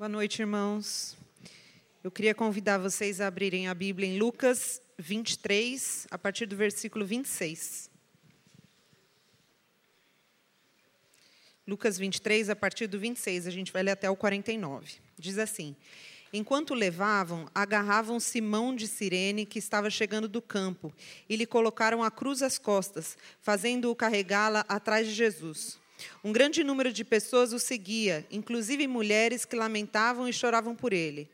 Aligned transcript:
Boa 0.00 0.08
noite, 0.08 0.40
irmãos. 0.40 1.14
Eu 2.02 2.10
queria 2.10 2.34
convidar 2.34 2.78
vocês 2.78 3.20
a 3.20 3.26
abrirem 3.26 3.68
a 3.68 3.74
Bíblia 3.74 4.08
em 4.08 4.18
Lucas 4.18 4.80
23, 4.96 6.06
a 6.10 6.16
partir 6.16 6.46
do 6.46 6.56
versículo 6.56 7.04
26. 7.04 7.90
Lucas 11.68 11.98
23, 11.98 12.48
a 12.48 12.56
partir 12.56 12.86
do 12.86 12.98
26, 12.98 13.46
a 13.46 13.50
gente 13.50 13.70
vai 13.70 13.82
ler 13.82 13.90
até 13.90 14.08
o 14.08 14.16
49. 14.16 14.94
Diz 15.18 15.36
assim: 15.36 15.76
Enquanto 16.32 16.72
levavam, 16.72 17.46
agarravam 17.54 18.18
Simão 18.18 18.74
de 18.74 18.88
Cirene, 18.88 19.44
que 19.44 19.58
estava 19.58 19.90
chegando 19.90 20.26
do 20.26 20.40
campo, 20.40 20.90
e 21.28 21.36
lhe 21.36 21.44
colocaram 21.44 22.02
a 22.02 22.10
cruz 22.10 22.40
às 22.40 22.56
costas, 22.56 23.18
fazendo-o 23.42 23.94
carregá-la 23.94 24.64
atrás 24.66 25.06
de 25.06 25.12
Jesus. 25.12 25.78
Um 26.22 26.32
grande 26.32 26.62
número 26.64 26.92
de 26.92 27.04
pessoas 27.04 27.52
o 27.52 27.58
seguia, 27.58 28.26
inclusive 28.30 28.86
mulheres 28.86 29.44
que 29.44 29.56
lamentavam 29.56 30.28
e 30.28 30.32
choravam 30.32 30.74
por 30.74 30.92
ele. 30.92 31.28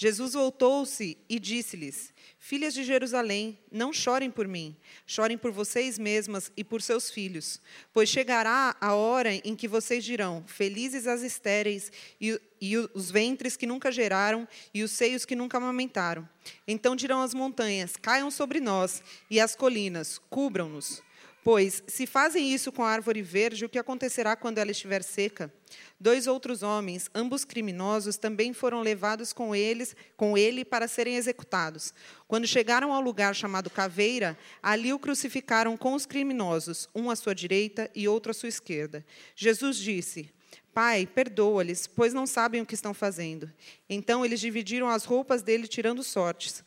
Jesus 0.00 0.34
voltou-se 0.34 1.18
e 1.28 1.40
disse-lhes: 1.40 2.14
Filhas 2.38 2.72
de 2.72 2.84
Jerusalém, 2.84 3.58
não 3.68 3.92
chorem 3.92 4.30
por 4.30 4.46
mim, 4.46 4.76
chorem 5.04 5.36
por 5.36 5.50
vocês 5.50 5.98
mesmas 5.98 6.52
e 6.56 6.62
por 6.62 6.80
seus 6.80 7.10
filhos, 7.10 7.60
pois 7.92 8.08
chegará 8.08 8.76
a 8.80 8.94
hora 8.94 9.34
em 9.34 9.56
que 9.56 9.66
vocês 9.66 10.04
dirão: 10.04 10.44
Felizes 10.46 11.08
as 11.08 11.22
estéreis 11.22 11.90
e, 12.20 12.40
e 12.60 12.76
os 12.76 13.10
ventres 13.10 13.56
que 13.56 13.66
nunca 13.66 13.90
geraram 13.90 14.46
e 14.72 14.84
os 14.84 14.92
seios 14.92 15.24
que 15.24 15.34
nunca 15.34 15.56
amamentaram. 15.56 16.28
Então 16.64 16.94
dirão 16.94 17.20
as 17.20 17.34
montanhas: 17.34 17.96
Caiam 17.96 18.30
sobre 18.30 18.60
nós, 18.60 19.02
e 19.28 19.40
as 19.40 19.56
colinas: 19.56 20.20
Cubram-nos. 20.30 21.02
Pois, 21.44 21.82
se 21.86 22.06
fazem 22.06 22.52
isso 22.52 22.70
com 22.70 22.82
a 22.82 22.90
árvore 22.90 23.22
verde, 23.22 23.64
o 23.64 23.68
que 23.68 23.78
acontecerá 23.78 24.36
quando 24.36 24.58
ela 24.58 24.70
estiver 24.70 25.02
seca? 25.02 25.52
Dois 25.98 26.26
outros 26.26 26.62
homens, 26.62 27.08
ambos 27.14 27.44
criminosos, 27.44 28.16
também 28.16 28.52
foram 28.52 28.82
levados 28.82 29.32
com 29.32 29.54
eles, 29.54 29.94
com 30.16 30.36
ele 30.36 30.64
para 30.64 30.88
serem 30.88 31.16
executados. 31.16 31.94
Quando 32.26 32.46
chegaram 32.46 32.92
ao 32.92 33.00
lugar 33.00 33.34
chamado 33.34 33.70
Caveira, 33.70 34.36
ali 34.62 34.92
o 34.92 34.98
crucificaram 34.98 35.76
com 35.76 35.94
os 35.94 36.06
criminosos, 36.06 36.88
um 36.94 37.10
à 37.10 37.16
sua 37.16 37.34
direita 37.34 37.90
e 37.94 38.08
outro 38.08 38.30
à 38.30 38.34
sua 38.34 38.48
esquerda. 38.48 39.04
Jesus 39.34 39.76
disse: 39.78 40.30
Pai, 40.74 41.06
perdoa-lhes, 41.06 41.86
pois 41.86 42.12
não 42.12 42.26
sabem 42.26 42.60
o 42.60 42.66
que 42.66 42.74
estão 42.74 42.92
fazendo. 42.92 43.50
Então 43.88 44.24
eles 44.24 44.40
dividiram 44.40 44.88
as 44.88 45.04
roupas 45.04 45.42
dele, 45.42 45.66
tirando 45.66 46.02
sortes. 46.02 46.62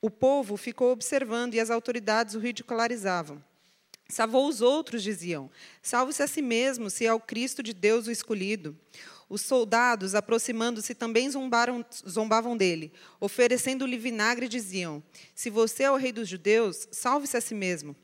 O 0.00 0.10
povo 0.10 0.56
ficou 0.56 0.92
observando 0.92 1.54
e 1.54 1.60
as 1.60 1.70
autoridades 1.70 2.34
o 2.34 2.38
ridicularizavam. 2.38 3.42
Salvou 4.08 4.48
os 4.48 4.60
outros, 4.60 5.02
diziam. 5.02 5.50
Salve-se 5.82 6.22
a 6.22 6.28
si 6.28 6.40
mesmo, 6.40 6.88
se 6.88 7.04
é 7.06 7.12
o 7.12 7.20
Cristo 7.20 7.62
de 7.62 7.72
Deus 7.72 8.06
o 8.06 8.12
escolhido. 8.12 8.76
Os 9.28 9.40
soldados, 9.40 10.14
aproximando-se, 10.14 10.94
também 10.94 11.28
zombaram, 11.28 11.84
zombavam 12.08 12.56
dele, 12.56 12.92
oferecendo-lhe 13.18 13.98
vinagre, 13.98 14.48
diziam: 14.48 15.02
Se 15.34 15.50
você 15.50 15.82
é 15.82 15.90
o 15.90 15.96
rei 15.96 16.12
dos 16.12 16.28
judeus, 16.28 16.86
salve-se 16.92 17.36
a 17.36 17.40
si 17.40 17.54
mesmo. 17.54 17.96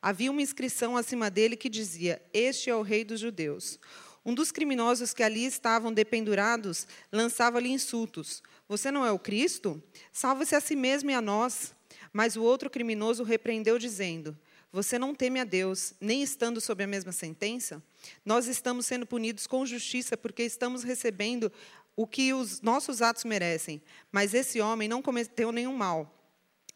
Havia 0.00 0.30
uma 0.30 0.40
inscrição 0.40 0.96
acima 0.96 1.28
dele 1.28 1.56
que 1.56 1.68
dizia: 1.68 2.22
Este 2.32 2.70
é 2.70 2.76
o 2.76 2.82
rei 2.82 3.04
dos 3.04 3.18
judeus. 3.18 3.80
Um 4.24 4.34
dos 4.34 4.52
criminosos 4.52 5.12
que 5.12 5.24
ali 5.24 5.44
estavam 5.44 5.92
dependurados 5.92 6.86
lançava-lhe 7.10 7.70
insultos: 7.70 8.40
Você 8.68 8.92
não 8.92 9.04
é 9.04 9.10
o 9.10 9.18
Cristo? 9.18 9.82
Salve-se 10.12 10.54
a 10.54 10.60
si 10.60 10.76
mesmo 10.76 11.10
e 11.10 11.14
a 11.14 11.20
nós. 11.20 11.74
Mas 12.12 12.36
o 12.36 12.42
outro 12.42 12.70
criminoso 12.70 13.24
repreendeu, 13.24 13.78
dizendo: 13.78 14.38
você 14.72 14.98
não 14.98 15.14
teme 15.14 15.40
a 15.40 15.44
Deus, 15.44 15.94
nem 16.00 16.22
estando 16.22 16.60
sob 16.60 16.84
a 16.84 16.86
mesma 16.86 17.12
sentença? 17.12 17.82
Nós 18.24 18.46
estamos 18.46 18.86
sendo 18.86 19.06
punidos 19.06 19.46
com 19.46 19.64
justiça 19.64 20.16
porque 20.16 20.42
estamos 20.42 20.82
recebendo 20.82 21.50
o 21.96 22.06
que 22.06 22.32
os 22.32 22.60
nossos 22.60 23.02
atos 23.02 23.24
merecem. 23.24 23.82
Mas 24.12 24.34
esse 24.34 24.60
homem 24.60 24.88
não 24.88 25.02
cometeu 25.02 25.50
nenhum 25.50 25.74
mal. 25.74 26.14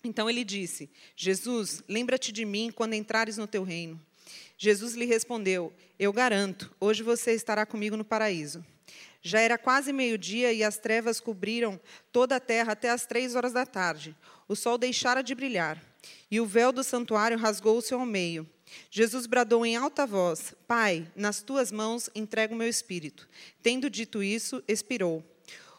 Então 0.03 0.29
ele 0.29 0.43
disse: 0.43 0.91
Jesus, 1.15 1.83
lembra-te 1.89 2.33
de 2.33 2.45
mim 2.45 2.73
quando 2.75 2.95
entrares 2.95 3.37
no 3.37 3.47
teu 3.47 3.63
reino. 3.63 4.01
Jesus 4.57 4.95
lhe 4.95 5.05
respondeu: 5.05 5.73
Eu 5.99 6.13
garanto, 6.13 6.75
hoje 6.81 7.03
você 7.03 7.33
estará 7.33 7.67
comigo 7.67 7.97
no 7.97 8.05
paraíso. 8.05 8.65
Já 9.23 9.41
era 9.41 9.57
quase 9.57 9.93
meio-dia 9.93 10.53
e 10.53 10.65
as 10.65 10.79
trevas 10.79 11.21
cobriram 11.21 11.81
toda 12.11 12.37
a 12.37 12.41
terra 12.41 12.73
até 12.73 12.91
as 12.91 13.07
três 13.07 13.37
horas 13.37 13.53
da 13.53 13.65
tarde. 13.65 14.17
O 14.49 14.57
sol 14.57 14.77
deixara 14.77 15.23
de 15.23 15.35
brilhar 15.35 15.81
e 16.31 16.41
o 16.41 16.47
véu 16.47 16.73
do 16.73 16.83
santuário 16.83 17.39
rasgou-se 17.39 17.95
ao 17.95 18.05
meio. 18.05 18.49
Jesus 18.91 19.27
bradou 19.27 19.65
em 19.65 19.77
alta 19.77 20.07
voz: 20.07 20.55
Pai, 20.67 21.07
nas 21.15 21.43
tuas 21.43 21.71
mãos 21.71 22.11
entrego 22.15 22.55
o 22.55 22.57
meu 22.57 22.69
espírito. 22.69 23.29
Tendo 23.63 23.89
dito 23.89 24.23
isso, 24.23 24.63
expirou. 24.67 25.25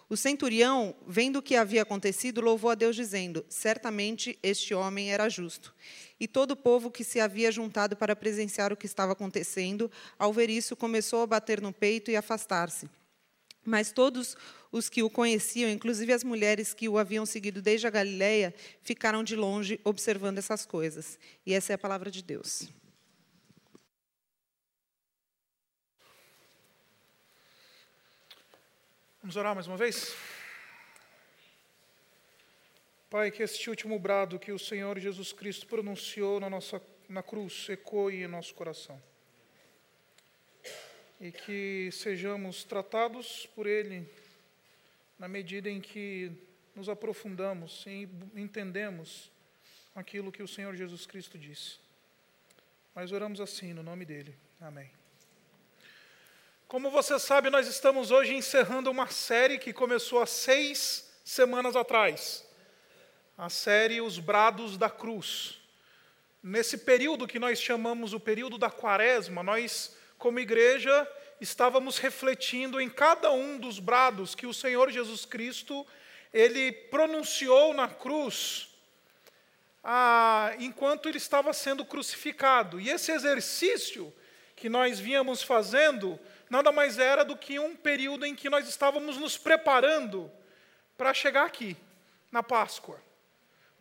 O 0.09 0.15
centurião, 0.15 0.95
vendo 1.07 1.39
o 1.39 1.41
que 1.41 1.55
havia 1.55 1.81
acontecido, 1.81 2.39
louvou 2.39 2.69
a 2.69 2.75
Deus, 2.75 2.95
dizendo: 2.95 3.43
Certamente 3.49 4.37
este 4.43 4.73
homem 4.73 5.11
era 5.11 5.27
justo. 5.27 5.73
E 6.19 6.27
todo 6.27 6.51
o 6.51 6.55
povo 6.55 6.91
que 6.91 7.03
se 7.03 7.19
havia 7.19 7.51
juntado 7.51 7.97
para 7.97 8.15
presenciar 8.15 8.71
o 8.71 8.77
que 8.77 8.85
estava 8.85 9.13
acontecendo, 9.13 9.89
ao 10.17 10.31
ver 10.31 10.49
isso, 10.49 10.75
começou 10.75 11.23
a 11.23 11.27
bater 11.27 11.59
no 11.59 11.73
peito 11.73 12.11
e 12.11 12.15
afastar-se. 12.15 12.87
Mas 13.65 13.91
todos 13.91 14.35
os 14.71 14.89
que 14.89 15.03
o 15.03 15.09
conheciam, 15.09 15.69
inclusive 15.69 16.11
as 16.11 16.23
mulheres 16.23 16.73
que 16.73 16.89
o 16.89 16.97
haviam 16.97 17.25
seguido 17.25 17.61
desde 17.61 17.87
a 17.87 17.89
Galiléia, 17.89 18.53
ficaram 18.81 19.23
de 19.23 19.35
longe 19.35 19.79
observando 19.83 20.37
essas 20.37 20.65
coisas. 20.65 21.17
E 21.45 21.53
essa 21.53 21.71
é 21.71 21.75
a 21.75 21.77
palavra 21.77 22.11
de 22.11 22.21
Deus. 22.21 22.67
Vamos 29.21 29.37
orar 29.37 29.55
mais 29.55 29.67
uma 29.67 29.77
vez? 29.77 30.13
Pai, 33.09 33.31
que 33.31 33.43
este 33.43 33.69
último 33.69 33.97
brado 33.97 34.39
que 34.39 34.51
o 34.51 34.59
Senhor 34.59 34.99
Jesus 34.99 35.31
Cristo 35.31 35.67
pronunciou 35.67 36.39
na, 36.39 36.49
nossa, 36.49 36.81
na 37.07 37.23
cruz 37.23 37.69
ecoe 37.69 38.23
em 38.23 38.27
nosso 38.27 38.53
coração 38.53 39.01
e 41.23 41.31
que 41.31 41.89
sejamos 41.93 42.65
tratados 42.65 43.47
por 43.55 43.65
Ele 43.65 44.05
na 45.17 45.25
medida 45.25 45.69
em 45.69 45.79
que 45.79 46.29
nos 46.75 46.89
aprofundamos 46.89 47.85
e 47.87 48.09
entendemos 48.35 49.31
aquilo 49.95 50.33
que 50.33 50.43
o 50.43 50.47
Senhor 50.49 50.75
Jesus 50.75 51.05
Cristo 51.05 51.37
disse. 51.37 51.77
Mas 52.93 53.13
oramos 53.13 53.39
assim, 53.39 53.71
no 53.71 53.81
nome 53.81 54.03
dEle. 54.03 54.35
Amém. 54.59 54.91
Como 56.67 56.91
você 56.91 57.17
sabe, 57.17 57.49
nós 57.49 57.69
estamos 57.69 58.11
hoje 58.11 58.35
encerrando 58.35 58.91
uma 58.91 59.07
série 59.07 59.57
que 59.57 59.71
começou 59.71 60.21
há 60.21 60.25
seis 60.25 61.09
semanas 61.23 61.77
atrás. 61.77 62.45
A 63.37 63.49
série 63.49 64.01
Os 64.01 64.19
Brados 64.19 64.77
da 64.77 64.89
Cruz. 64.89 65.57
Nesse 66.43 66.79
período 66.79 67.25
que 67.25 67.39
nós 67.39 67.61
chamamos 67.61 68.11
o 68.11 68.19
período 68.19 68.57
da 68.57 68.69
quaresma, 68.69 69.41
nós 69.41 70.02
como 70.23 70.39
igreja, 70.39 71.05
estávamos 71.41 71.97
refletindo 71.97 72.79
em 72.79 72.89
cada 72.89 73.29
um 73.33 73.57
dos 73.57 73.77
brados 73.77 74.33
que 74.33 74.47
o 74.47 74.53
Senhor 74.53 74.89
Jesus 74.89 75.25
Cristo 75.25 75.85
ele 76.33 76.71
pronunciou 76.71 77.73
na 77.73 77.89
cruz 77.89 78.69
enquanto 80.59 81.09
ele 81.09 81.17
estava 81.17 81.51
sendo 81.51 81.83
crucificado. 81.83 82.79
E 82.79 82.89
esse 82.89 83.11
exercício 83.11 84.13
que 84.55 84.69
nós 84.69 84.97
vínhamos 84.97 85.43
fazendo 85.43 86.17
nada 86.49 86.71
mais 86.71 86.97
era 86.97 87.25
do 87.25 87.35
que 87.35 87.59
um 87.59 87.75
período 87.75 88.25
em 88.25 88.33
que 88.33 88.49
nós 88.49 88.65
estávamos 88.65 89.17
nos 89.17 89.37
preparando 89.37 90.31
para 90.97 91.13
chegar 91.13 91.45
aqui, 91.45 91.75
na 92.31 92.41
Páscoa. 92.41 92.97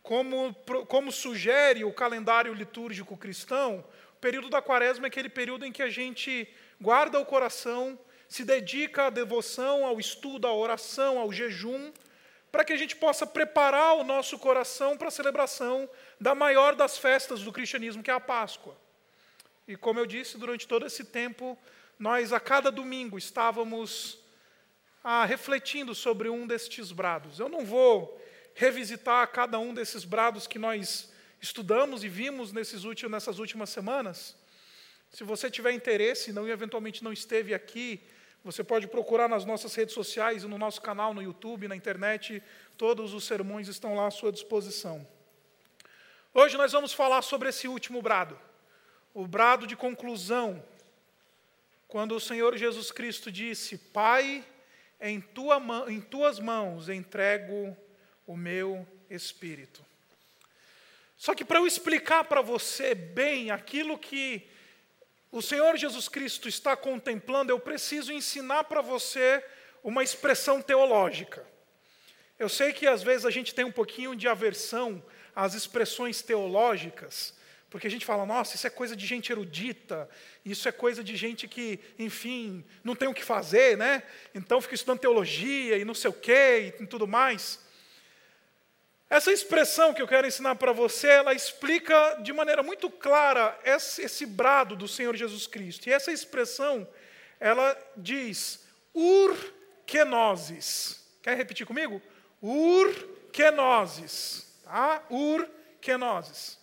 Como, 0.03 0.53
como 0.89 1.13
sugere 1.13 1.85
o 1.85 1.93
calendário 1.93 2.53
litúrgico 2.53 3.17
cristão, 3.17 3.85
período 4.23 4.49
da 4.49 4.63
quaresma 4.63 5.07
é 5.07 5.09
aquele 5.09 5.29
período 5.29 5.67
em 5.67 5.73
que 5.73 5.83
a 5.83 5.91
gente 5.91 6.49
guarda 6.81 7.19
o 7.19 7.27
coração, 7.27 7.99
se 8.29 8.45
dedica 8.45 9.07
à 9.07 9.11
devoção, 9.11 9.85
ao 9.85 9.99
estudo, 9.99 10.47
à 10.47 10.55
oração, 10.55 11.19
ao 11.19 11.33
jejum, 11.33 11.93
para 12.53 12.65
que 12.65 12.73
a 12.73 12.77
gente 12.77 12.95
possa 12.95 13.27
preparar 13.27 13.97
o 13.97 14.05
nosso 14.05 14.39
coração 14.39 14.97
para 14.97 15.09
a 15.09 15.11
celebração 15.11 15.91
da 16.21 16.37
maior 16.37 16.77
das 16.77 16.97
festas 16.97 17.43
do 17.43 17.53
cristianismo, 17.53 18.01
que 18.01 18.13
é 18.13 18.15
a 18.15 18.21
Páscoa. 18.21 18.77
E 19.67 19.77
como 19.77 19.99
eu 19.99 20.07
disse, 20.07 20.39
durante 20.39 20.69
todo 20.69 20.87
esse 20.87 21.05
tempo, 21.05 21.59
nós 21.99 22.33
a 22.33 22.39
cada 22.39 22.71
domingo 22.71 23.19
estávamos 23.19 24.21
ah, 25.03 25.25
refletindo 25.25 25.97
sobre 25.97 26.29
um 26.29 26.47
destes 26.47 26.93
brados. 26.93 27.41
Eu 27.41 27.49
não 27.49 27.65
vou 27.65 28.23
revisitar 28.55 29.27
cada 29.33 29.59
um 29.59 29.75
desses 29.75 30.05
brados 30.05 30.47
que 30.47 30.61
nós 30.61 31.12
estudamos 31.43 32.05
e 32.05 32.09
vimos 32.09 32.53
nesses 32.53 32.85
últimos, 32.85 33.11
nessas 33.11 33.41
últimas 33.41 33.69
semanas. 33.69 34.37
Se 35.11 35.25
você 35.25 35.51
tiver 35.51 35.73
interesse 35.73 36.31
e 36.31 36.33
não, 36.33 36.49
eventualmente 36.49 37.03
não 37.03 37.13
esteve 37.13 37.53
aqui, 37.53 38.01
você 38.45 38.63
pode 38.63 38.87
procurar 38.87 39.29
nas 39.29 39.45
nossas 39.45 39.75
redes 39.75 39.93
sociais 39.93 40.45
e 40.45 40.47
no 40.47 40.57
nosso 40.57 40.81
canal 40.81 41.13
no 41.13 41.23
YouTube, 41.23 41.69
na 41.69 41.77
internet, 41.77 42.41
todos 42.79 43.13
os 43.13 43.25
sermões 43.25 43.67
estão 43.67 43.95
lá 43.97 44.07
à 44.07 44.11
sua 44.11 44.33
disposição. 44.33 45.07
Hoje 46.33 46.57
nós 46.57 46.73
vamos 46.73 46.93
falar 46.93 47.23
sobre 47.23 47.49
esse 47.49 47.69
último 47.69 48.01
brado, 48.01 48.39
o 49.13 49.27
brado 49.27 49.67
de 49.67 49.77
conclusão, 49.77 50.65
quando 51.87 52.17
o 52.17 52.21
Senhor 52.21 52.57
Jesus 52.57 52.91
Cristo 52.91 53.31
disse: 53.31 53.77
Pai, 53.77 54.45
em, 55.01 55.21
tua, 55.21 55.61
em 55.89 56.01
tuas 56.01 56.39
mãos 56.39 56.89
entrego 56.89 57.77
o 58.27 58.37
meu 58.37 58.87
espírito. 59.11 59.85
Só 61.23 61.37
que 61.37 61.45
para 61.45 61.61
eu 61.61 61.69
explicar 61.69 62.25
para 62.25 62.43
você 62.43 62.97
bem 62.97 63.53
aquilo 63.53 63.97
que 63.97 64.43
o 65.31 65.41
Senhor 65.41 65.77
Jesus 65.77 66.09
Cristo 66.09 66.49
está 66.49 66.77
contemplando, 66.77 67.53
eu 67.53 67.61
preciso 67.61 68.13
ensinar 68.13 68.65
para 68.65 68.81
você 68.81 69.41
uma 69.85 70.03
expressão 70.03 70.61
teológica. 70.61 71.47
Eu 72.41 72.49
sei 72.49 72.73
que 72.73 72.89
às 72.89 73.05
vezes 73.05 73.25
a 73.25 73.31
gente 73.31 73.55
tem 73.55 73.65
um 73.65 73.71
pouquinho 73.71 74.17
de 74.17 74.27
aversão 74.27 75.01
às 75.33 75.55
expressões 75.55 76.23
teológicas, 76.23 77.39
porque 77.71 77.87
a 77.87 77.91
gente 77.91 78.05
fala, 78.05 78.27
nossa, 78.27 78.57
isso 78.57 78.67
é 78.67 78.71
coisa 78.71 78.97
de 78.97 79.07
gente 79.07 79.31
erudita, 79.31 80.11
isso 80.45 80.69
é 80.69 80.73
coisa 80.73 81.05
de 81.05 81.15
gente 81.15 81.47
que, 81.47 81.79
enfim, 82.01 82.65
não 82.83 82.97
tem 82.97 83.07
o 83.07 83.15
que 83.15 83.23
fazer, 83.23 83.79
né? 83.79 84.03
Então 84.35 84.61
fica 84.61 84.75
estudando 84.75 84.99
teologia 84.99 85.79
e 85.79 85.85
não 85.85 85.95
sei 85.95 86.11
o 86.11 86.15
quê 86.15 86.75
e 86.81 86.85
tudo 86.89 87.07
mais. 87.07 87.61
Essa 89.13 89.31
expressão 89.31 89.93
que 89.93 90.01
eu 90.01 90.09
quero 90.09 90.27
ensinar 90.27 90.55
para 90.55 90.73
você, 90.73 91.07
ela 91.07 91.35
explica 91.35 92.15
de 92.23 92.33
maneira 92.33 92.63
muito 92.63 92.89
clara 92.89 93.55
esse, 93.63 94.25
brado 94.25 94.75
do 94.75 94.89
Senhor 94.89 95.15
Jesus 95.15 95.47
Cristo. 95.47 95.87
E 95.87 95.93
essa 95.93 96.11
expressão, 96.11 96.89
ela 97.39 97.77
diz 97.95 98.67
urkenosis. 98.95 101.07
Quer 101.23 101.37
repetir 101.37 101.67
comigo? 101.67 102.01
Urkenosis. 102.41 104.51
Tá? 104.65 105.03
Urkenosis. 105.11 106.59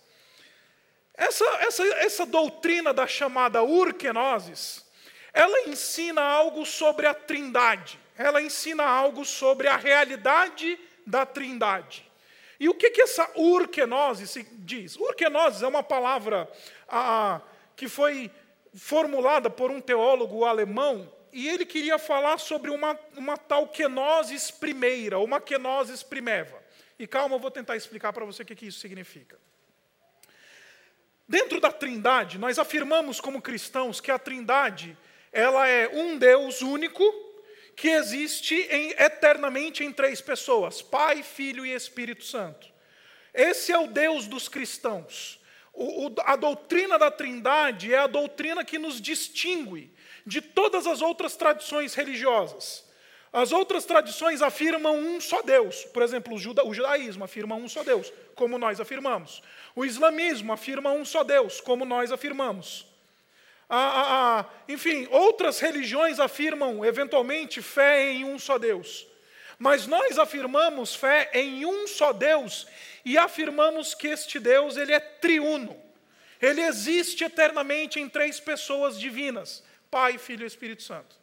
Essa, 1.14 1.46
essa, 1.60 1.84
essa 1.98 2.26
doutrina 2.26 2.92
da 2.92 3.06
chamada 3.06 3.62
urkenosis, 3.62 4.84
ela 5.32 5.70
ensina 5.70 6.24
algo 6.24 6.66
sobre 6.66 7.06
a 7.06 7.14
trindade. 7.14 8.00
Ela 8.18 8.42
ensina 8.42 8.84
algo 8.84 9.24
sobre 9.24 9.68
a 9.68 9.78
realidade 9.78 10.80
da 11.06 11.28
trindade. 11.28 12.09
E 12.60 12.68
o 12.68 12.74
que, 12.74 12.90
que 12.90 13.02
essa 13.02 13.30
urkenose 13.36 14.46
diz? 14.60 14.98
Urkenose 14.98 15.64
é 15.64 15.68
uma 15.68 15.82
palavra 15.82 16.52
ah, 16.88 17.42
que 17.76 17.88
foi 17.88 18.30
formulada 18.74 19.50
por 19.50 19.72
um 19.72 19.80
teólogo 19.80 20.44
alemão 20.44 21.10
e 21.32 21.48
ele 21.48 21.66
queria 21.66 21.98
falar 21.98 22.38
sobre 22.38 22.70
uma, 22.70 23.00
uma 23.16 23.38
tal 23.38 23.68
kenosis 23.68 24.52
primeira, 24.52 25.20
uma 25.20 25.40
kenosis 25.40 26.04
primeva. 26.04 26.62
E 26.98 27.08
calma, 27.08 27.36
eu 27.36 27.40
vou 27.40 27.52
tentar 27.52 27.78
explicar 27.78 28.12
para 28.12 28.26
você 28.26 28.44
o 28.44 28.46
que, 28.46 28.56
que 28.56 28.68
isso 28.68 28.80
significa. 28.80 29.40
Dentro 31.28 31.62
da 31.62 31.72
Trindade, 31.72 32.38
nós 32.38 32.58
afirmamos 32.58 33.22
como 33.22 33.42
cristãos 33.42 34.02
que 34.02 34.12
a 34.12 34.20
Trindade 34.20 34.98
ela 35.32 35.68
é 35.68 35.88
um 35.88 36.18
Deus 36.18 36.62
único 36.62 37.04
que 37.80 37.88
existe 37.88 38.56
em, 38.70 38.92
eternamente 38.92 39.86
em 39.86 39.92
três 39.92 40.20
pessoas: 40.20 40.82
Pai, 40.82 41.24
Filho 41.24 41.66
e 41.66 41.74
Espírito 41.74 42.26
Santo. 42.26 42.68
Esse 43.34 43.72
é 43.72 43.80
o 43.80 43.88
Deus 43.88 44.28
dos 44.28 44.50
cristãos. 44.50 45.40
O, 45.72 46.08
o, 46.08 46.16
a 46.26 46.36
doutrina 46.36 47.00
da 47.00 47.10
Trindade 47.10 47.94
é 47.94 47.98
a 47.98 48.08
doutrina 48.08 48.66
que 48.66 48.78
nos 48.78 49.00
distingue 49.00 49.94
de 50.26 50.42
todas 50.42 50.86
as 50.86 51.02
outras 51.02 51.38
tradições 51.38 51.94
religiosas. 51.94 52.86
As 53.32 53.54
outras 53.54 53.86
tradições 53.86 54.42
afirmam 54.42 54.98
um 54.98 55.22
só 55.22 55.42
Deus. 55.42 55.86
Por 55.86 56.04
exemplo, 56.04 56.34
o, 56.34 56.38
juda, 56.38 56.66
o 56.66 56.74
judaísmo 56.74 57.24
afirma 57.24 57.56
um 57.56 57.70
só 57.70 57.82
Deus, 57.82 58.12
como 58.36 58.58
nós 58.58 58.82
afirmamos. 58.82 59.42
O 59.74 59.86
islamismo 59.86 60.52
afirma 60.52 60.92
um 60.92 61.06
só 61.06 61.24
Deus, 61.24 61.62
como 61.62 61.86
nós 61.86 62.12
afirmamos. 62.12 62.86
Ah, 63.70 64.40
ah, 64.40 64.46
enfim, 64.68 65.08
outras 65.12 65.60
religiões 65.60 66.20
afirmam 66.20 66.84
eventualmente 66.84 67.62
fé 67.62 68.12
em 68.12 68.26
um 68.26 68.40
só 68.40 68.58
Deus. 68.58 69.08
Mas 69.60 69.86
nós 69.86 70.18
afirmamos 70.18 70.96
fé 70.96 71.30
em 71.34 71.66
um 71.66 71.86
só 71.86 72.12
Deus 72.12 72.66
e 73.06 73.18
afirmamos 73.18 73.94
que 73.94 74.08
este 74.08 74.40
Deus 74.40 74.76
ele 74.76 74.94
é 74.94 75.00
triuno. 75.00 75.80
Ele 76.42 76.62
existe 76.62 77.24
eternamente 77.24 78.00
em 78.00 78.10
três 78.10 78.40
pessoas 78.40 79.00
divinas: 79.00 79.64
Pai, 79.92 80.18
Filho 80.18 80.46
e 80.46 80.48
Espírito 80.48 80.82
Santo. 80.82 81.16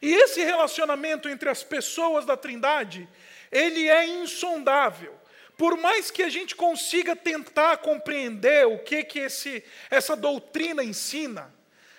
E 0.00 0.12
esse 0.12 0.42
relacionamento 0.42 1.28
entre 1.28 1.48
as 1.48 1.62
pessoas 1.62 2.24
da 2.24 2.36
Trindade, 2.36 3.08
ele 3.52 3.88
é 3.88 4.06
insondável 4.06 5.17
por 5.58 5.76
mais 5.76 6.08
que 6.08 6.22
a 6.22 6.30
gente 6.30 6.54
consiga 6.54 7.16
tentar 7.16 7.78
compreender 7.78 8.64
o 8.68 8.78
que, 8.78 9.02
que 9.02 9.18
esse, 9.18 9.64
essa 9.90 10.14
doutrina 10.14 10.84
ensina, 10.84 11.52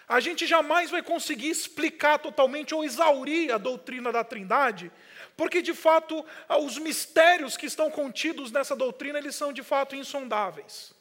a 0.08 0.22
gente 0.22 0.48
jamais 0.48 0.90
vai 0.90 1.04
conseguir 1.04 1.50
explicar 1.50 2.20
totalmente 2.20 2.74
ou 2.74 2.86
exaurir 2.86 3.54
a 3.54 3.58
doutrina 3.58 4.14
da 4.14 4.24
Trindade, 4.24 4.90
porque 5.36 5.62
de 5.62 5.74
fato 5.74 6.26
os 6.62 6.78
mistérios 6.78 7.58
que 7.58 7.66
estão 7.66 7.92
contidos 7.92 8.50
nessa 8.50 8.78
doutrina 8.78 9.20
eles 9.20 9.36
são 9.36 9.52
de 9.52 9.62
fato 9.62 9.94
insondáveis. 9.94 10.94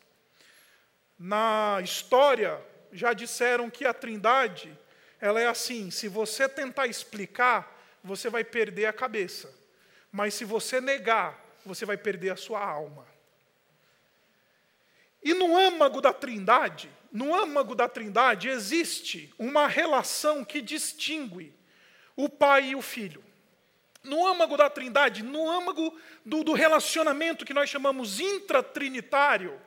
Na 1.17 1.79
história 1.83 2.61
já 2.93 3.13
disseram 3.13 3.71
que 3.71 3.87
a 3.87 3.95
Trindade 3.95 4.77
ela 5.21 5.41
é 5.41 5.47
assim: 5.47 5.93
se 5.93 6.09
você 6.09 6.49
tentar 6.49 6.89
explicar, 6.89 7.73
você 8.03 8.29
vai 8.29 8.43
perder 8.43 8.87
a 8.87 8.93
cabeça, 8.93 9.49
mas 10.11 10.35
se 10.35 10.45
você 10.45 10.81
negar, 10.81 11.48
você 11.69 11.85
vai 11.85 11.97
perder 11.97 12.31
a 12.31 12.37
sua 12.37 12.65
alma. 12.65 13.07
E 15.23 15.35
no 15.35 15.57
âmago 15.57 16.01
da 16.01 16.13
Trindade, 16.13 16.91
no 17.13 17.35
âmago 17.35 17.75
da 17.75 17.89
Trindade 17.89 18.49
existe 18.49 19.33
uma 19.39 19.67
relação 19.67 20.45
que 20.45 20.61
distingue 20.61 21.55
o 22.17 22.29
Pai 22.29 22.71
e 22.71 22.77
o 22.77 22.83
Filho. 22.83 23.23
No 24.03 24.27
âmago 24.27 24.57
da 24.57 24.71
Trindade, 24.71 25.23
no 25.23 25.51
âmago 25.51 25.97
do, 26.25 26.43
do 26.43 26.53
relacionamento 26.53 27.45
que 27.45 27.53
nós 27.53 27.69
chamamos 27.69 28.21
intratrinitário, 28.21 29.61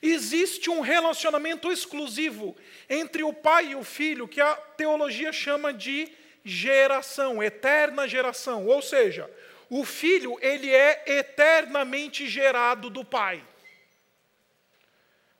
existe 0.00 0.70
um 0.70 0.80
relacionamento 0.80 1.70
exclusivo 1.72 2.56
entre 2.88 3.22
o 3.22 3.32
Pai 3.32 3.68
e 3.68 3.74
o 3.74 3.82
Filho, 3.82 4.28
que 4.28 4.40
a 4.40 4.54
teologia 4.54 5.32
chama 5.32 5.72
de 5.72 6.12
geração, 6.44 7.42
eterna 7.42 8.06
geração. 8.06 8.66
Ou 8.66 8.80
seja, 8.80 9.30
o 9.70 9.84
filho, 9.84 10.38
ele 10.40 10.70
é 10.70 11.02
eternamente 11.06 12.26
gerado 12.26 12.88
do 12.88 13.04
pai. 13.04 13.44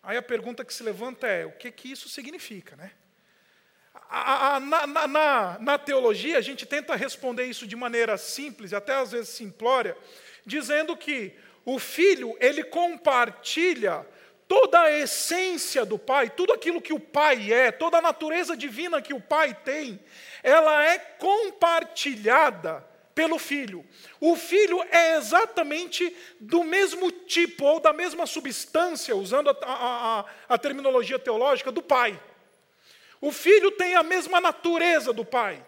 Aí 0.02 0.16
a 0.16 0.22
pergunta 0.22 0.64
que 0.64 0.72
se 0.72 0.82
levanta 0.82 1.26
é: 1.26 1.46
o 1.46 1.52
que, 1.52 1.70
que 1.70 1.90
isso 1.90 2.08
significa, 2.08 2.76
né? 2.76 2.92
A, 4.10 4.56
a, 4.56 4.60
na, 4.60 4.86
na, 4.86 5.58
na, 5.58 5.78
teologia, 5.78 6.38
a 6.38 6.42
gente 6.42 6.64
tenta 6.64 6.96
responder 6.96 7.44
isso 7.44 7.66
de 7.66 7.76
maneira 7.76 8.16
simples, 8.16 8.72
até 8.72 8.94
às 8.94 9.12
vezes 9.12 9.30
simplória, 9.30 9.97
dizendo 10.47 10.97
que 10.97 11.35
o 11.64 11.78
filho, 11.78 12.35
ele 12.40 12.64
compartilha 12.64 14.06
toda 14.47 14.80
a 14.80 14.90
essência 14.90 15.85
do 15.85 15.99
pai, 15.99 16.30
tudo 16.30 16.54
aquilo 16.54 16.80
que 16.80 16.92
o 16.92 17.00
pai 17.00 17.52
é, 17.52 17.70
toda 17.70 17.99
a 17.99 18.02
natureza 18.02 18.56
divina 18.56 19.02
que 19.02 19.12
o 19.12 19.20
pai 19.20 19.54
tem, 19.62 20.00
ela 20.42 20.87
é 20.87 20.99
compartilhada 20.99 22.82
pelo 23.18 23.37
filho. 23.37 23.84
O 24.20 24.37
filho 24.37 24.80
é 24.92 25.16
exatamente 25.16 26.16
do 26.38 26.62
mesmo 26.62 27.10
tipo 27.10 27.64
ou 27.64 27.80
da 27.80 27.92
mesma 27.92 28.26
substância, 28.26 29.16
usando 29.16 29.50
a, 29.50 29.56
a, 29.60 30.20
a, 30.20 30.25
a 30.50 30.56
terminologia 30.56 31.18
teológica, 31.18 31.72
do 31.72 31.82
pai. 31.82 32.16
O 33.20 33.32
filho 33.32 33.72
tem 33.72 33.96
a 33.96 34.04
mesma 34.04 34.40
natureza 34.40 35.12
do 35.12 35.25
pai. 35.25 35.60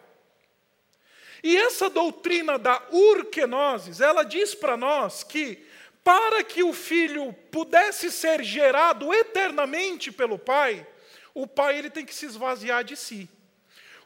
E 1.42 1.56
essa 1.56 1.90
doutrina 1.90 2.56
da 2.56 2.80
urquenoses, 2.92 4.00
ela 4.00 4.22
diz 4.22 4.54
para 4.54 4.76
nós 4.76 5.24
que 5.24 5.66
para 6.04 6.44
que 6.44 6.62
o 6.62 6.72
filho 6.72 7.32
pudesse 7.50 8.12
ser 8.12 8.44
gerado 8.44 9.12
eternamente 9.12 10.12
pelo 10.12 10.38
pai, 10.38 10.86
o 11.34 11.48
pai 11.48 11.78
ele 11.78 11.90
tem 11.90 12.06
que 12.06 12.14
se 12.14 12.26
esvaziar 12.26 12.84
de 12.84 12.96
si. 12.96 13.28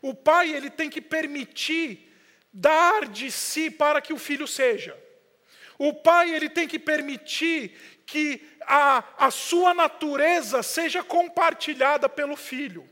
O 0.00 0.14
pai 0.14 0.50
ele 0.50 0.70
tem 0.70 0.88
que 0.88 1.02
permitir 1.02 2.13
dar 2.54 3.08
de 3.08 3.32
si 3.32 3.68
para 3.68 4.00
que 4.00 4.12
o 4.12 4.18
filho 4.18 4.46
seja. 4.46 4.96
O 5.76 5.92
pai 5.92 6.32
ele 6.32 6.48
tem 6.48 6.68
que 6.68 6.78
permitir 6.78 7.76
que 8.06 8.40
a, 8.60 9.02
a 9.26 9.30
sua 9.32 9.74
natureza 9.74 10.62
seja 10.62 11.02
compartilhada 11.02 12.08
pelo 12.08 12.36
filho. 12.36 12.88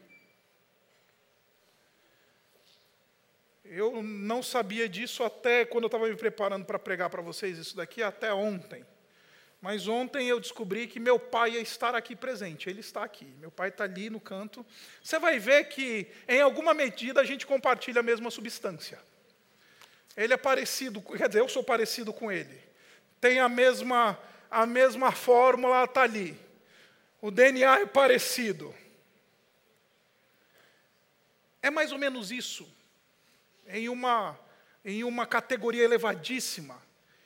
Eu 3.64 4.02
não 4.02 4.42
sabia 4.42 4.88
disso 4.88 5.23
até 5.23 5.64
quando 5.64 5.85
eu 5.85 5.87
estava 5.87 6.09
me 6.09 6.16
preparando 6.16 6.66
para 6.66 6.78
pregar 6.78 7.09
para 7.09 7.23
vocês 7.23 7.57
isso 7.57 7.76
daqui, 7.76 8.02
até 8.02 8.35
ontem. 8.35 8.85
Mas 9.61 9.87
ontem 9.87 10.26
eu 10.26 10.40
descobri 10.40 10.88
que 10.88 10.99
meu 10.99 11.21
pai 11.21 11.52
ia 11.52 11.61
estar 11.61 11.95
aqui 11.95 12.16
presente. 12.16 12.69
Ele 12.69 12.81
está 12.81 13.04
aqui. 13.04 13.26
Meu 13.38 13.50
pai 13.50 13.69
está 13.69 13.85
ali 13.85 14.11
no 14.11 14.19
canto. 14.19 14.66
Você 15.00 15.21
vai 15.21 15.38
ver 15.38 15.69
que, 15.69 16.09
em 16.26 16.40
alguma 16.40 16.75
medida, 16.75 17.21
a 17.21 17.25
gente 17.25 17.47
compartilha 17.47 18.00
a 18.00 18.02
mesma 18.02 18.28
substância. 18.28 18.99
Ele 20.16 20.35
é 20.35 20.37
parecido, 20.37 21.00
quer 21.00 21.28
dizer, 21.28 21.40
eu 21.40 21.49
sou 21.49 21.64
parecido 21.64 22.12
com 22.12 22.31
ele. 22.31 22.61
Tem 23.21 23.40
a 23.40 23.49
mesma, 23.49 24.19
a 24.50 24.66
mesma 24.66 25.12
fórmula, 25.12 25.85
está 25.85 26.02
ali. 26.02 26.38
O 27.21 27.31
DNA 27.31 27.81
é 27.81 27.87
parecido. 27.87 28.75
É 31.62 31.71
mais 31.71 31.92
ou 31.92 31.99
menos 31.99 32.31
isso. 32.31 32.69
Em 33.69 33.88
uma 33.88 34.38
em 34.85 35.04
uma 35.04 35.26
categoria 35.26 35.85
elevadíssima 35.85 36.83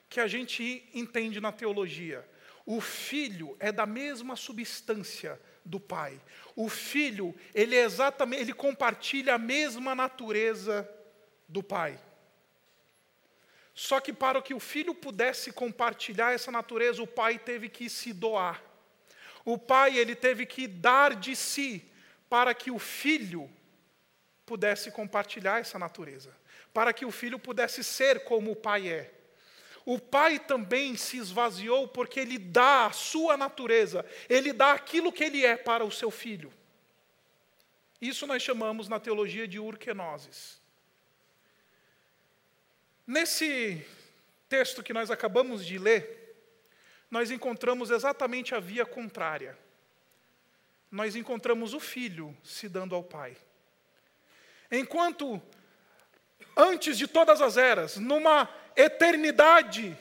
que 0.08 0.20
a 0.20 0.26
gente 0.26 0.88
entende 0.92 1.40
na 1.40 1.50
teologia. 1.50 2.28
O 2.64 2.80
filho 2.80 3.56
é 3.58 3.72
da 3.72 3.86
mesma 3.86 4.36
substância 4.36 5.40
do 5.64 5.80
pai. 5.80 6.20
O 6.54 6.68
filho, 6.68 7.34
ele 7.54 7.74
é 7.74 7.82
exatamente, 7.82 8.42
ele 8.42 8.52
compartilha 8.52 9.34
a 9.34 9.38
mesma 9.38 9.94
natureza 9.94 10.88
do 11.48 11.62
pai. 11.62 11.98
Só 13.78 14.00
que 14.00 14.10
para 14.10 14.40
que 14.40 14.54
o 14.54 14.58
filho 14.58 14.94
pudesse 14.94 15.52
compartilhar 15.52 16.32
essa 16.32 16.50
natureza, 16.50 17.02
o 17.02 17.06
pai 17.06 17.38
teve 17.38 17.68
que 17.68 17.90
se 17.90 18.10
doar. 18.10 18.62
O 19.44 19.58
pai, 19.58 19.98
ele 19.98 20.16
teve 20.16 20.46
que 20.46 20.66
dar 20.66 21.14
de 21.14 21.36
si 21.36 21.84
para 22.26 22.54
que 22.54 22.70
o 22.70 22.78
filho 22.78 23.50
pudesse 24.46 24.90
compartilhar 24.90 25.60
essa 25.60 25.78
natureza, 25.78 26.34
para 26.72 26.90
que 26.90 27.04
o 27.04 27.10
filho 27.10 27.38
pudesse 27.38 27.84
ser 27.84 28.24
como 28.24 28.52
o 28.52 28.56
pai 28.56 28.88
é. 28.88 29.12
O 29.84 29.98
pai 29.98 30.38
também 30.38 30.96
se 30.96 31.18
esvaziou 31.18 31.86
porque 31.86 32.18
ele 32.18 32.38
dá 32.38 32.86
a 32.86 32.92
sua 32.92 33.36
natureza, 33.36 34.06
ele 34.26 34.54
dá 34.54 34.72
aquilo 34.72 35.12
que 35.12 35.22
ele 35.22 35.44
é 35.44 35.54
para 35.54 35.84
o 35.84 35.92
seu 35.92 36.10
filho. 36.10 36.50
Isso 38.00 38.26
nós 38.26 38.42
chamamos 38.42 38.88
na 38.88 38.98
teologia 38.98 39.46
de 39.46 39.58
urquenoses. 39.58 40.64
Nesse 43.06 43.86
texto 44.48 44.82
que 44.82 44.92
nós 44.92 45.10
acabamos 45.10 45.64
de 45.64 45.78
ler, 45.78 46.34
nós 47.10 47.30
encontramos 47.30 47.90
exatamente 47.90 48.54
a 48.54 48.60
via 48.60 48.84
contrária. 48.84 49.56
Nós 50.90 51.14
encontramos 51.14 51.74
o 51.74 51.80
filho 51.80 52.36
se 52.42 52.68
dando 52.68 52.94
ao 52.94 53.02
pai. 53.02 53.36
Enquanto 54.70 55.40
antes 56.56 56.96
de 56.96 57.06
todas 57.06 57.40
as 57.42 57.56
eras, 57.56 57.96
numa 57.96 58.48
eternidade. 58.74 59.96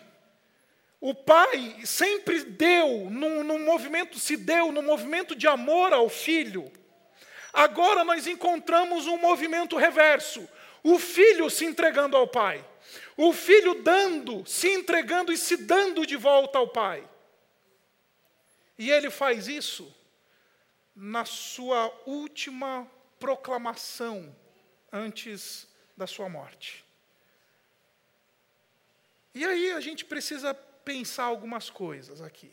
O 1.00 1.14
Pai 1.14 1.76
sempre 1.86 2.44
deu, 2.44 3.10
num, 3.10 3.44
num 3.44 3.64
movimento, 3.64 4.18
se 4.18 4.38
deu 4.38 4.72
num 4.72 4.82
movimento 4.82 5.36
de 5.36 5.48
amor 5.48 5.94
ao 5.94 6.10
Filho. 6.10 6.72
Agora 7.54 8.04
nós 8.04 8.26
encontramos 8.26 9.06
um 9.06 9.18
movimento 9.18 9.76
reverso: 9.78 10.48
o 10.82 10.98
Filho 10.98 11.50
se 11.50 11.66
entregando 11.66 12.16
ao 12.16 12.28
Pai. 12.28 12.64
O 13.18 13.34
Filho 13.34 13.82
dando, 13.84 14.46
se 14.46 14.68
entregando 14.70 15.32
e 15.32 15.38
se 15.38 15.58
dando 15.58 16.06
de 16.06 16.16
volta 16.16 16.58
ao 16.58 16.68
Pai. 16.68 17.08
E 18.78 18.92
ele 18.92 19.10
faz 19.10 19.48
isso 19.48 19.94
na 20.96 21.26
sua 21.26 21.94
última 22.06 22.90
proclamação 23.20 24.36
antes 24.92 25.68
da 25.96 26.08
sua 26.08 26.30
morte. 26.30 26.86
E 29.34 29.44
aí 29.46 29.72
a 29.72 29.80
gente 29.82 30.06
precisa 30.06 30.54
pensar 30.54 31.26
algumas 31.26 31.70
coisas 31.70 32.22
aqui. 32.22 32.52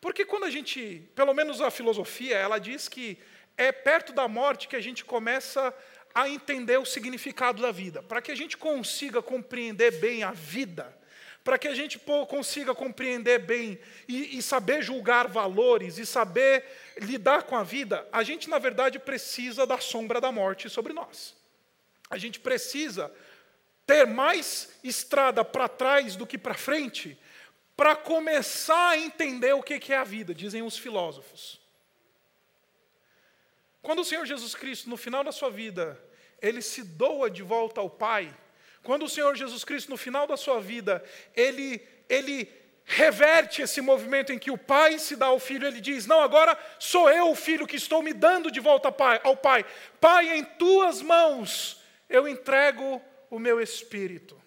Porque 0.00 0.24
quando 0.24 0.44
a 0.44 0.50
gente, 0.50 1.06
pelo 1.14 1.34
menos 1.34 1.60
a 1.60 1.70
filosofia, 1.70 2.36
ela 2.36 2.58
diz 2.58 2.88
que 2.88 3.18
é 3.56 3.70
perto 3.70 4.12
da 4.12 4.26
morte 4.26 4.68
que 4.68 4.76
a 4.76 4.80
gente 4.80 5.04
começa 5.04 5.74
a 6.14 6.28
entender 6.28 6.78
o 6.78 6.84
significado 6.84 7.62
da 7.62 7.70
vida. 7.70 8.02
Para 8.02 8.20
que 8.20 8.32
a 8.32 8.34
gente 8.34 8.56
consiga 8.56 9.22
compreender 9.22 9.92
bem 10.00 10.22
a 10.22 10.32
vida, 10.32 10.96
para 11.42 11.58
que 11.58 11.68
a 11.68 11.74
gente 11.74 11.98
consiga 11.98 12.74
compreender 12.74 13.38
bem 13.40 13.78
e, 14.06 14.38
e, 14.38 14.42
saber 14.42 14.82
julgar 14.82 15.26
valores 15.26 15.96
e 15.98 16.04
saber 16.04 16.64
lidar 16.98 17.44
com 17.44 17.56
a 17.56 17.62
vida, 17.62 18.06
a 18.12 18.22
gente, 18.22 18.50
na 18.50 18.58
verdade, 18.58 18.98
precisa 18.98 19.66
da 19.66 19.78
sombra 19.78 20.20
da 20.20 20.30
morte 20.30 20.68
sobre 20.68 20.92
nós. 20.92 21.34
A 22.10 22.18
gente 22.18 22.40
precisa 22.40 23.10
ter 23.86 24.06
mais 24.06 24.78
estrada 24.84 25.44
para 25.44 25.68
trás 25.68 26.14
do 26.14 26.26
que 26.26 26.36
para 26.36 26.54
frente, 26.54 27.18
para 27.76 27.96
começar 27.96 28.90
a 28.90 28.98
entender 28.98 29.54
o 29.54 29.62
que 29.62 29.92
é 29.92 29.96
a 29.96 30.04
vida, 30.04 30.34
dizem 30.34 30.62
os 30.62 30.76
filósofos. 30.76 31.59
Quando 33.82 34.00
o 34.00 34.04
Senhor 34.04 34.26
Jesus 34.26 34.54
Cristo, 34.54 34.88
no 34.88 34.96
final 34.96 35.24
da 35.24 35.32
sua 35.32 35.50
vida, 35.50 36.00
ele 36.40 36.62
se 36.62 36.82
doa 36.82 37.30
de 37.30 37.42
volta 37.42 37.80
ao 37.80 37.88
Pai, 37.88 38.34
quando 38.82 39.04
o 39.04 39.08
Senhor 39.08 39.34
Jesus 39.36 39.64
Cristo, 39.64 39.90
no 39.90 39.96
final 39.96 40.26
da 40.26 40.36
sua 40.36 40.60
vida, 40.60 41.04
ele, 41.34 41.86
ele 42.08 42.50
reverte 42.84 43.62
esse 43.62 43.80
movimento 43.80 44.32
em 44.32 44.38
que 44.38 44.50
o 44.50 44.58
pai 44.58 44.98
se 44.98 45.16
dá 45.16 45.26
ao 45.26 45.38
filho, 45.38 45.66
ele 45.66 45.80
diz: 45.80 46.06
Não, 46.06 46.20
agora 46.20 46.58
sou 46.78 47.10
eu 47.10 47.30
o 47.30 47.36
filho 47.36 47.66
que 47.66 47.76
estou 47.76 48.02
me 48.02 48.12
dando 48.12 48.50
de 48.50 48.58
volta 48.58 48.88
ao 49.22 49.36
pai. 49.36 49.64
Pai, 50.00 50.36
em 50.36 50.44
tuas 50.44 51.02
mãos 51.02 51.82
eu 52.08 52.26
entrego 52.26 53.00
o 53.28 53.38
meu 53.38 53.60
espírito. 53.60 54.40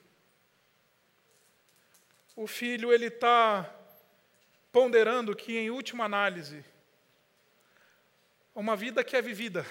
O 2.36 2.48
filho 2.48 2.92
ele 2.92 3.06
está 3.06 3.72
ponderando 4.72 5.36
que, 5.36 5.56
em 5.56 5.70
última 5.70 6.06
análise, 6.06 6.66
uma 8.56 8.76
vida 8.76 9.04
que 9.04 9.16
é 9.16 9.22
vivida, 9.22 9.66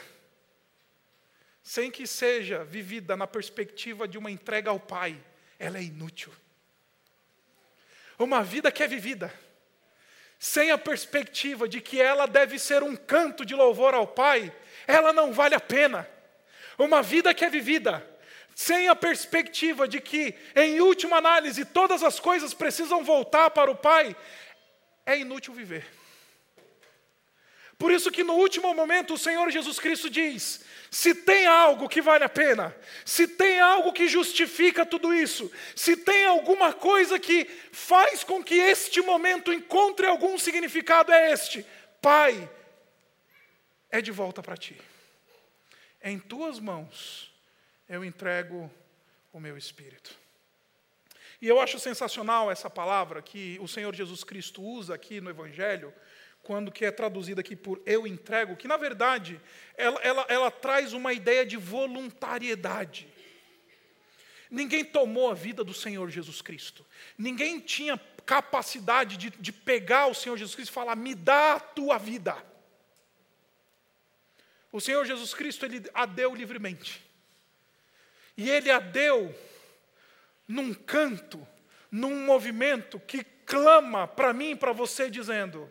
sem 1.62 1.90
que 1.90 2.06
seja 2.06 2.64
vivida 2.64 3.16
na 3.16 3.26
perspectiva 3.26 4.08
de 4.08 4.18
uma 4.18 4.30
entrega 4.30 4.70
ao 4.70 4.80
Pai, 4.80 5.22
ela 5.58 5.78
é 5.78 5.82
inútil. 5.82 6.32
Uma 8.18 8.42
vida 8.42 8.72
que 8.72 8.82
é 8.82 8.88
vivida, 8.88 9.32
sem 10.38 10.72
a 10.72 10.78
perspectiva 10.78 11.68
de 11.68 11.80
que 11.80 12.00
ela 12.00 12.26
deve 12.26 12.58
ser 12.58 12.82
um 12.82 12.96
canto 12.96 13.44
de 13.46 13.54
louvor 13.54 13.94
ao 13.94 14.06
Pai, 14.06 14.52
ela 14.86 15.12
não 15.12 15.32
vale 15.32 15.54
a 15.54 15.60
pena. 15.60 16.08
Uma 16.76 17.00
vida 17.00 17.32
que 17.32 17.44
é 17.44 17.50
vivida, 17.50 18.04
sem 18.54 18.88
a 18.88 18.96
perspectiva 18.96 19.86
de 19.86 20.00
que, 20.00 20.34
em 20.56 20.80
última 20.80 21.18
análise, 21.18 21.64
todas 21.64 22.02
as 22.02 22.18
coisas 22.18 22.52
precisam 22.52 23.04
voltar 23.04 23.50
para 23.50 23.70
o 23.70 23.76
Pai, 23.76 24.16
é 25.06 25.16
inútil 25.16 25.54
viver. 25.54 26.01
Por 27.82 27.90
isso 27.90 28.12
que 28.12 28.22
no 28.22 28.34
último 28.34 28.72
momento 28.72 29.14
o 29.14 29.18
Senhor 29.18 29.50
Jesus 29.50 29.80
Cristo 29.80 30.08
diz: 30.08 30.64
se 30.88 31.16
tem 31.16 31.46
algo 31.46 31.88
que 31.88 32.00
vale 32.00 32.22
a 32.22 32.28
pena, 32.28 32.72
se 33.04 33.26
tem 33.26 33.58
algo 33.58 33.92
que 33.92 34.06
justifica 34.06 34.86
tudo 34.86 35.12
isso, 35.12 35.50
se 35.74 35.96
tem 35.96 36.24
alguma 36.26 36.72
coisa 36.72 37.18
que 37.18 37.44
faz 37.72 38.22
com 38.22 38.40
que 38.40 38.54
este 38.54 39.00
momento 39.00 39.52
encontre 39.52 40.06
algum 40.06 40.38
significado, 40.38 41.10
é 41.10 41.32
este: 41.32 41.66
Pai, 42.00 42.48
é 43.90 44.00
de 44.00 44.12
volta 44.12 44.40
para 44.44 44.56
ti. 44.56 44.80
Em 46.00 46.20
tuas 46.20 46.60
mãos 46.60 47.34
eu 47.88 48.04
entrego 48.04 48.70
o 49.32 49.40
meu 49.40 49.58
espírito. 49.58 50.16
E 51.40 51.48
eu 51.48 51.60
acho 51.60 51.80
sensacional 51.80 52.48
essa 52.48 52.70
palavra 52.70 53.20
que 53.20 53.58
o 53.60 53.66
Senhor 53.66 53.92
Jesus 53.92 54.22
Cristo 54.22 54.62
usa 54.62 54.94
aqui 54.94 55.20
no 55.20 55.28
Evangelho, 55.28 55.92
quando 56.42 56.72
que 56.72 56.84
é 56.84 56.90
traduzida 56.90 57.40
aqui 57.40 57.54
por 57.54 57.80
eu 57.86 58.06
entrego, 58.06 58.56
que 58.56 58.66
na 58.66 58.76
verdade 58.76 59.40
ela, 59.76 60.00
ela, 60.02 60.26
ela 60.28 60.50
traz 60.50 60.92
uma 60.92 61.12
ideia 61.12 61.46
de 61.46 61.56
voluntariedade. 61.56 63.06
Ninguém 64.50 64.84
tomou 64.84 65.30
a 65.30 65.34
vida 65.34 65.64
do 65.64 65.72
Senhor 65.72 66.10
Jesus 66.10 66.42
Cristo. 66.42 66.84
Ninguém 67.16 67.58
tinha 67.58 67.98
capacidade 68.26 69.16
de, 69.16 69.30
de 69.30 69.52
pegar 69.52 70.08
o 70.08 70.14
Senhor 70.14 70.36
Jesus 70.36 70.54
Cristo 70.54 70.70
e 70.72 70.74
falar: 70.74 70.96
me 70.96 71.14
dá 71.14 71.54
a 71.54 71.60
tua 71.60 71.96
vida. 71.96 72.36
O 74.70 74.80
Senhor 74.80 75.04
Jesus 75.04 75.32
Cristo, 75.32 75.64
ele 75.64 75.82
a 75.94 76.04
deu 76.06 76.34
livremente. 76.34 77.02
E 78.36 78.50
ele 78.50 78.70
a 78.70 78.78
deu 78.78 79.34
num 80.48 80.74
canto, 80.74 81.46
num 81.90 82.24
movimento 82.24 82.98
que 83.00 83.24
clama 83.24 84.08
para 84.08 84.32
mim 84.32 84.50
e 84.50 84.56
para 84.56 84.72
você, 84.72 85.08
dizendo: 85.08 85.70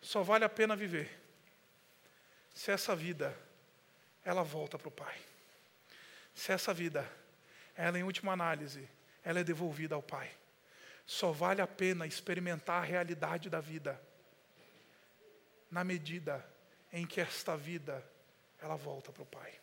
só 0.00 0.22
vale 0.22 0.44
a 0.44 0.48
pena 0.48 0.74
viver 0.74 1.18
se 2.54 2.70
essa 2.70 2.94
vida 2.96 3.36
ela 4.24 4.42
volta 4.42 4.78
para 4.78 4.88
o 4.88 4.92
Pai. 4.92 5.18
Se 6.34 6.52
essa 6.52 6.72
vida, 6.72 7.10
ela 7.74 7.98
em 7.98 8.02
última 8.02 8.32
análise, 8.32 8.88
ela 9.24 9.40
é 9.40 9.44
devolvida 9.44 9.94
ao 9.94 10.02
Pai. 10.02 10.30
Só 11.06 11.32
vale 11.32 11.60
a 11.60 11.66
pena 11.66 12.06
experimentar 12.06 12.82
a 12.82 12.86
realidade 12.86 13.48
da 13.48 13.60
vida 13.60 14.00
na 15.70 15.84
medida 15.84 16.44
em 16.92 17.06
que 17.06 17.20
esta 17.20 17.56
vida 17.56 18.04
ela 18.60 18.76
volta 18.76 19.12
para 19.12 19.22
o 19.22 19.26
Pai. 19.26 19.58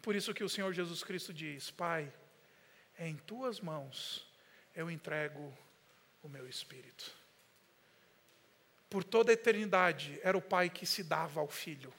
Por 0.00 0.16
isso 0.16 0.34
que 0.34 0.42
o 0.42 0.48
Senhor 0.48 0.72
Jesus 0.72 1.04
Cristo 1.04 1.32
diz: 1.32 1.70
Pai, 1.70 2.12
em 2.98 3.16
tuas 3.16 3.60
mãos 3.60 4.26
eu 4.74 4.90
entrego 4.90 5.56
o 6.22 6.28
meu 6.28 6.48
espírito. 6.48 7.21
Por 8.92 9.02
toda 9.02 9.32
a 9.32 9.32
eternidade 9.32 10.20
era 10.22 10.36
o 10.36 10.42
pai 10.42 10.68
que 10.68 10.84
se 10.84 11.02
dava 11.02 11.40
ao 11.40 11.48
filho. 11.48 11.90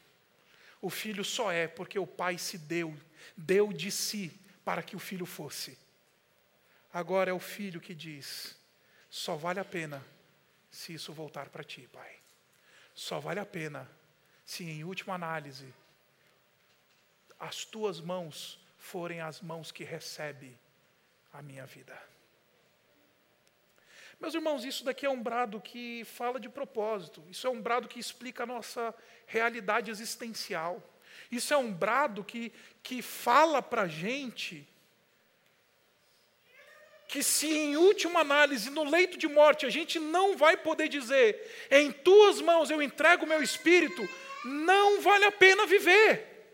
O 0.80 0.92
filho 0.92 1.24
só 1.24 1.52
é 1.52 1.68
porque 1.68 1.98
o 1.98 2.06
pai 2.06 2.38
se 2.38 2.56
deu, 2.56 2.96
deu 3.36 3.74
de 3.74 3.90
si 3.90 4.40
para 4.64 4.84
que 4.84 4.96
o 4.96 5.00
filho 5.00 5.26
fosse. 5.26 5.76
Agora 6.94 7.32
é 7.32 7.34
o 7.34 7.40
filho 7.40 7.82
que 7.82 7.96
diz: 7.96 8.56
só 9.10 9.36
vale 9.36 9.60
a 9.60 9.66
pena 9.66 10.06
se 10.70 10.94
isso 10.94 11.12
voltar 11.12 11.50
para 11.50 11.64
ti, 11.64 11.90
pai. 11.92 12.16
Só 12.94 13.20
vale 13.20 13.40
a 13.40 13.46
pena 13.46 13.90
se, 14.46 14.64
em 14.64 14.84
última 14.84 15.16
análise, 15.16 15.74
as 17.40 17.66
tuas 17.66 18.00
mãos 18.00 18.60
forem 18.78 19.20
as 19.20 19.42
mãos 19.42 19.72
que 19.72 19.84
recebem 19.84 20.56
a 21.34 21.42
minha 21.42 21.66
vida. 21.66 22.13
Meus 24.24 24.36
irmãos, 24.36 24.64
isso 24.64 24.86
daqui 24.86 25.06
é 25.06 25.10
um 25.10 25.22
brado 25.22 25.60
que 25.60 26.06
fala 26.06 26.40
de 26.40 26.48
propósito, 26.48 27.22
isso 27.30 27.46
é 27.46 27.50
um 27.50 27.62
brado 27.62 27.90
que 27.90 28.00
explica 28.00 28.44
a 28.44 28.46
nossa 28.46 28.96
realidade 29.26 29.92
existencial, 29.92 30.82
isso 31.30 31.54
é 31.54 31.58
um 31.58 31.70
brado 31.70 32.24
que, 32.24 32.54
que 32.82 33.02
fala 33.02 33.62
para 33.62 33.82
a 33.82 33.88
gente 33.90 34.66
que, 37.06 37.22
se 37.22 37.52
em 37.52 37.76
última 37.76 38.22
análise, 38.22 38.70
no 38.70 38.86
leito 38.86 39.18
de 39.18 39.28
morte, 39.28 39.66
a 39.66 39.70
gente 39.70 40.00
não 40.00 40.38
vai 40.38 40.56
poder 40.56 40.88
dizer, 40.88 41.68
em 41.70 41.92
tuas 41.92 42.40
mãos 42.40 42.70
eu 42.70 42.82
entrego 42.82 43.26
o 43.26 43.28
meu 43.28 43.44
espírito, 43.44 44.08
não 44.46 45.02
vale 45.02 45.26
a 45.26 45.34
pena 45.34 45.66
viver. 45.66 46.48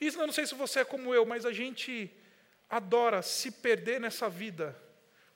Isso 0.00 0.20
eu 0.20 0.26
não 0.26 0.34
sei 0.34 0.44
se 0.44 0.56
você 0.56 0.80
é 0.80 0.84
como 0.84 1.14
eu, 1.14 1.24
mas 1.24 1.46
a 1.46 1.52
gente 1.52 2.12
adora 2.68 3.22
se 3.22 3.50
perder 3.50 4.00
nessa 4.00 4.28
vida 4.28 4.76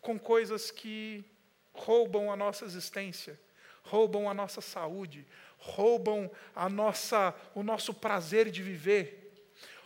com 0.01 0.19
coisas 0.19 0.71
que 0.71 1.25
roubam 1.73 2.31
a 2.31 2.37
nossa 2.37 2.65
existência, 2.65 3.39
roubam 3.83 4.29
a 4.29 4.35
nossa 4.35 4.61
saúde, 4.61 5.27
roubam 5.57 6.31
a 6.55 6.69
nossa, 6.69 7.35
o 7.55 7.63
nosso 7.63 7.95
prazer 7.95 8.51
de 8.51 8.63
viver, 8.63 9.33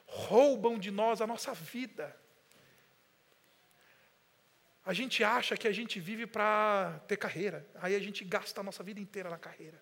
roubam 0.07 0.79
de 0.79 0.91
nós 0.91 1.21
a 1.21 1.27
nossa 1.27 1.53
vida. 1.53 2.17
A 4.85 4.93
gente 4.93 5.23
acha 5.25 5.57
que 5.57 5.67
a 5.67 5.73
gente 5.73 5.99
vive 5.99 6.27
para 6.27 7.01
ter 7.09 7.17
carreira, 7.17 7.67
aí 7.75 7.95
a 7.95 8.01
gente 8.01 8.25
gasta 8.25 8.61
a 8.61 8.65
nossa 8.65 8.83
vida 8.83 9.01
inteira 9.01 9.29
na 9.29 9.39
carreira. 9.39 9.81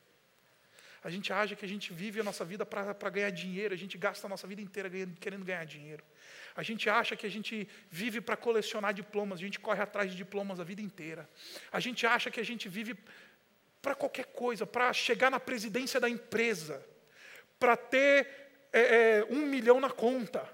A 1.02 1.10
gente 1.10 1.30
acha 1.30 1.54
que 1.54 1.64
a 1.66 1.68
gente 1.68 1.92
vive 1.92 2.18
a 2.20 2.24
nossa 2.24 2.46
vida 2.46 2.64
para 2.64 3.10
ganhar 3.10 3.28
dinheiro, 3.30 3.74
a 3.74 3.76
gente 3.76 3.98
gasta 3.98 4.26
a 4.26 4.30
nossa 4.30 4.46
vida 4.46 4.62
inteira 4.62 4.88
ganhando, 4.88 5.20
querendo 5.20 5.44
ganhar 5.44 5.64
dinheiro. 5.66 6.02
A 6.54 6.62
gente 6.62 6.88
acha 6.88 7.16
que 7.16 7.26
a 7.26 7.30
gente 7.30 7.68
vive 7.90 8.20
para 8.20 8.36
colecionar 8.36 8.94
diplomas, 8.94 9.40
a 9.40 9.42
gente 9.42 9.58
corre 9.58 9.82
atrás 9.82 10.10
de 10.10 10.16
diplomas 10.16 10.60
a 10.60 10.64
vida 10.64 10.80
inteira. 10.80 11.28
A 11.72 11.80
gente 11.80 12.06
acha 12.06 12.30
que 12.30 12.38
a 12.38 12.44
gente 12.44 12.68
vive 12.68 12.96
para 13.82 13.94
qualquer 13.94 14.26
coisa, 14.26 14.64
para 14.64 14.92
chegar 14.92 15.30
na 15.30 15.40
presidência 15.40 15.98
da 15.98 16.08
empresa, 16.08 16.84
para 17.58 17.76
ter 17.76 18.28
é, 18.72 18.80
é, 19.18 19.26
um 19.28 19.46
milhão 19.46 19.80
na 19.80 19.90
conta. 19.90 20.48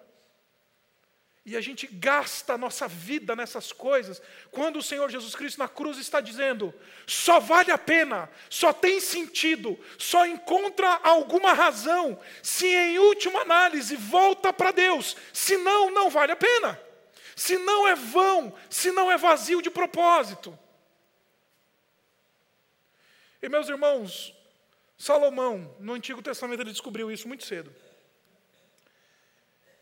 E 1.44 1.56
a 1.56 1.60
gente 1.60 1.86
gasta 1.86 2.52
a 2.52 2.58
nossa 2.58 2.86
vida 2.86 3.34
nessas 3.34 3.72
coisas, 3.72 4.20
quando 4.50 4.78
o 4.78 4.82
Senhor 4.82 5.08
Jesus 5.10 5.34
Cristo 5.34 5.58
na 5.58 5.68
cruz 5.68 5.96
está 5.96 6.20
dizendo: 6.20 6.72
só 7.06 7.40
vale 7.40 7.70
a 7.72 7.78
pena, 7.78 8.30
só 8.50 8.72
tem 8.72 9.00
sentido, 9.00 9.78
só 9.98 10.26
encontra 10.26 11.00
alguma 11.02 11.54
razão, 11.54 12.20
se 12.42 12.66
em 12.66 12.98
última 12.98 13.40
análise 13.40 13.96
volta 13.96 14.52
para 14.52 14.70
Deus, 14.70 15.16
senão 15.32 15.90
não 15.90 16.10
vale 16.10 16.32
a 16.32 16.36
pena, 16.36 16.78
se 17.34 17.56
não 17.56 17.88
é 17.88 17.94
vão, 17.94 18.54
se 18.68 18.92
não 18.92 19.10
é 19.10 19.16
vazio 19.16 19.62
de 19.62 19.70
propósito. 19.70 20.56
E 23.42 23.48
meus 23.48 23.66
irmãos, 23.66 24.34
Salomão, 24.98 25.74
no 25.78 25.94
Antigo 25.94 26.20
Testamento, 26.20 26.60
ele 26.60 26.72
descobriu 26.72 27.10
isso 27.10 27.26
muito 27.26 27.46
cedo. 27.46 27.74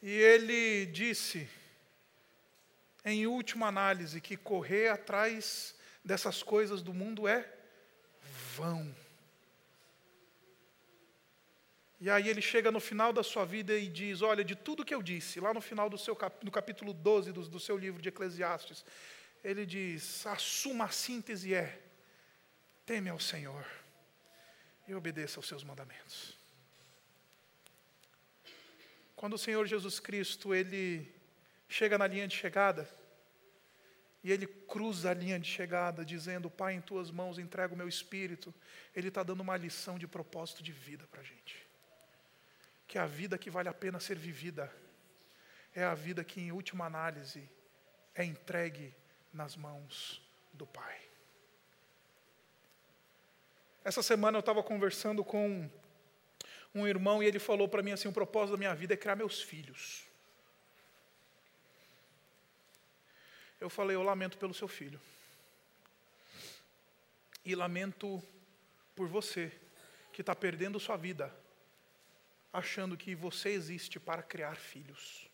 E 0.01 0.11
ele 0.11 0.87
disse, 0.87 1.49
em 3.05 3.27
última 3.27 3.67
análise, 3.67 4.21
que 4.21 4.37
correr 4.37 4.89
atrás 4.89 5.75
dessas 6.05 6.43
coisas 6.43 6.83
do 6.83 6.95
mundo 6.95 7.27
é 7.27 7.49
vão. 8.55 8.95
E 12.01 12.09
aí 12.09 12.29
ele 12.29 12.41
chega 12.41 12.71
no 12.71 12.79
final 12.79 13.13
da 13.13 13.25
sua 13.25 13.45
vida 13.45 13.77
e 13.77 13.89
diz: 13.89 14.23
Olha, 14.23 14.45
de 14.45 14.55
tudo 14.55 14.85
que 14.85 14.95
eu 14.95 15.03
disse, 15.03 15.41
lá 15.41 15.53
no 15.53 15.61
final 15.61 15.91
do 15.91 15.99
seu 15.99 16.17
no 16.43 16.51
capítulo 16.51 16.93
12 16.93 17.33
do, 17.33 17.43
do 17.49 17.59
seu 17.59 17.77
livro 17.77 18.01
de 18.01 18.09
Eclesiastes, 18.09 18.85
ele 19.43 19.67
diz: 19.67 20.25
a 20.27 20.37
suma 20.37 20.93
síntese 20.93 21.55
é: 21.55 21.81
teme 22.87 23.11
ao 23.11 23.19
Senhor 23.19 23.67
e 24.87 24.95
obedeça 24.95 25.41
aos 25.41 25.49
seus 25.49 25.65
mandamentos. 25.65 26.38
Quando 29.19 29.33
o 29.35 29.39
Senhor 29.39 29.67
Jesus 29.67 29.99
Cristo, 29.99 30.55
ele 30.55 31.13
chega 31.69 31.99
na 31.99 32.07
linha 32.07 32.29
de 32.29 32.37
chegada, 32.37 32.89
e 34.23 34.31
ele 34.31 34.47
cruza 34.47 35.11
a 35.11 35.15
linha 35.15 35.41
de 35.41 35.51
chegada, 35.51 36.05
dizendo: 36.05 36.49
Pai, 36.49 36.75
em 36.75 36.81
tuas 36.81 37.11
mãos 37.11 37.37
entrego 37.37 37.75
o 37.75 37.77
meu 37.77 37.89
espírito. 37.89 38.55
Ele 38.95 39.09
está 39.09 39.25
dando 39.25 39.41
uma 39.41 39.57
lição 39.57 39.99
de 39.99 40.07
propósito 40.07 40.63
de 40.63 40.71
vida 40.71 41.05
para 41.11 41.21
a 41.21 41.25
gente. 41.25 41.67
Que 42.87 42.97
a 42.97 43.07
vida 43.07 43.37
que 43.37 43.51
vale 43.51 43.69
a 43.69 43.75
pena 43.75 43.99
ser 43.99 44.17
vivida 44.17 44.73
é 45.75 45.83
a 45.83 45.97
vida 45.97 46.23
que, 46.23 46.41
em 46.41 46.53
última 46.53 46.87
análise, 46.87 47.51
é 48.15 48.23
entregue 48.23 48.95
nas 49.33 49.57
mãos 49.57 50.23
do 50.53 50.65
Pai. 50.65 51.01
Essa 53.83 54.01
semana 54.01 54.37
eu 54.37 54.41
estava 54.41 54.63
conversando 54.63 55.25
com 55.25 55.69
um 56.75 56.87
irmão 56.87 57.23
e 57.23 57.27
ele 57.27 57.39
falou 57.39 57.69
para 57.69 57.83
mim 57.83 57.93
assim: 57.93 58.09
o 58.09 58.13
propósito 58.13 58.53
da 58.53 58.59
minha 58.59 58.75
vida 58.75 58.95
é 58.95 58.97
criar 58.97 59.17
meus 59.17 59.43
filhos. 59.43 60.07
Eu 63.61 63.69
falei: 63.69 63.97
eu 63.97 64.03
lamento 64.03 64.39
pelo 64.39 64.55
seu 64.55 64.69
filho. 64.69 65.01
E 67.45 67.55
lamento 67.55 68.23
por 68.95 69.09
você, 69.09 69.53
que 70.13 70.21
está 70.21 70.35
perdendo 70.35 70.79
sua 70.79 70.97
vida, 70.97 71.35
achando 72.53 72.97
que 72.97 73.15
você 73.15 73.51
existe 73.51 73.99
para 73.99 74.23
criar 74.23 74.57
filhos. 74.57 75.28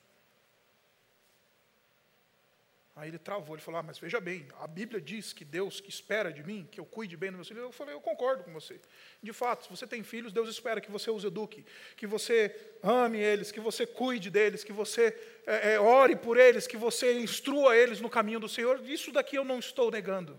Aí 2.97 3.09
ele 3.09 3.19
travou, 3.19 3.57
ele 3.57 3.63
falou: 3.63 3.81
ah, 3.81 3.83
mas 3.83 3.99
veja 3.99 4.21
bem, 4.21 4.47
a 4.61 4.69
Bíblia 4.69 5.01
diz 5.01 5.33
que 5.33 5.45
Deus 5.45 5.81
que 5.81 5.91
espera 5.91 6.33
de 6.33 6.45
mim, 6.45 6.69
que 6.71 6.79
eu 6.79 6.87
cuide 6.87 7.17
bem 7.17 7.31
dos 7.31 7.39
meus 7.39 7.49
filhos. 7.49 7.65
Eu 7.65 7.73
falei: 7.73 7.93
eu 7.93 8.01
concordo 8.01 8.45
com 8.45 8.53
você. 8.53 8.81
De 9.21 9.33
fato, 9.33 9.65
se 9.65 9.71
você 9.71 9.85
tem 9.85 10.05
filhos, 10.05 10.33
Deus 10.33 10.49
espera 10.49 10.81
que 10.81 10.91
você 10.91 11.11
os 11.11 11.25
eduque, 11.25 11.65
que 11.97 12.07
você 12.07 12.55
ame 12.83 13.19
eles, 13.19 13.51
que 13.51 13.59
você 13.59 13.85
cuide 13.85 14.31
deles, 14.31 14.63
que 14.63 14.73
você 14.73 15.09
é, 15.45 15.73
é, 15.73 15.81
ore 15.81 16.15
por 16.15 16.39
eles, 16.39 16.69
que 16.69 16.77
você 16.77 17.19
instrua 17.19 17.77
eles 17.77 18.01
no 18.01 18.09
caminho 18.09 18.39
do 18.39 18.49
Senhor. 18.49 18.81
Isso 18.89 19.11
daqui 19.11 19.37
eu 19.37 19.45
não 19.45 19.59
estou 19.59 19.91
negando. 19.91 20.39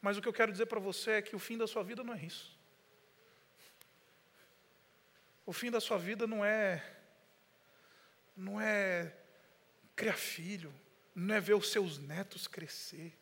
Mas 0.00 0.16
o 0.16 0.22
que 0.22 0.28
eu 0.28 0.32
quero 0.32 0.52
dizer 0.52 0.66
para 0.66 0.80
você 0.80 1.12
é 1.12 1.22
que 1.22 1.36
o 1.36 1.38
fim 1.38 1.58
da 1.58 1.66
sua 1.66 1.82
vida 1.82 2.02
não 2.02 2.14
é 2.14 2.24
isso. 2.24 2.56
O 5.44 5.52
fim 5.52 5.70
da 5.70 5.80
sua 5.80 5.98
vida 5.98 6.26
não 6.26 6.42
é 6.42 6.82
não 8.34 8.60
é 8.60 9.12
criar 9.94 10.14
filho, 10.14 10.72
não 11.16 11.34
é 11.34 11.40
ver 11.40 11.54
os 11.54 11.72
seus 11.72 11.98
netos 11.98 12.46
crescer. 12.46 13.16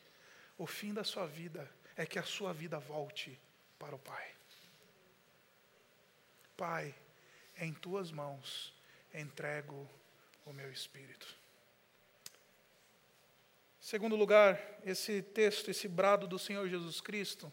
O 0.58 0.66
fim 0.66 0.92
da 0.92 1.04
sua 1.04 1.26
vida 1.26 1.70
é 1.96 2.04
que 2.04 2.18
a 2.18 2.24
sua 2.24 2.52
vida 2.52 2.76
volte 2.80 3.40
para 3.78 3.94
o 3.94 3.98
Pai. 3.98 4.34
Pai, 6.56 6.94
em 7.56 7.72
tuas 7.72 8.10
mãos 8.10 8.74
entrego 9.12 9.88
o 10.44 10.52
meu 10.52 10.72
espírito. 10.72 11.36
Segundo 13.80 14.16
lugar, 14.16 14.60
esse 14.84 15.22
texto, 15.22 15.70
esse 15.70 15.86
brado 15.86 16.26
do 16.26 16.38
Senhor 16.38 16.68
Jesus 16.68 17.00
Cristo, 17.00 17.52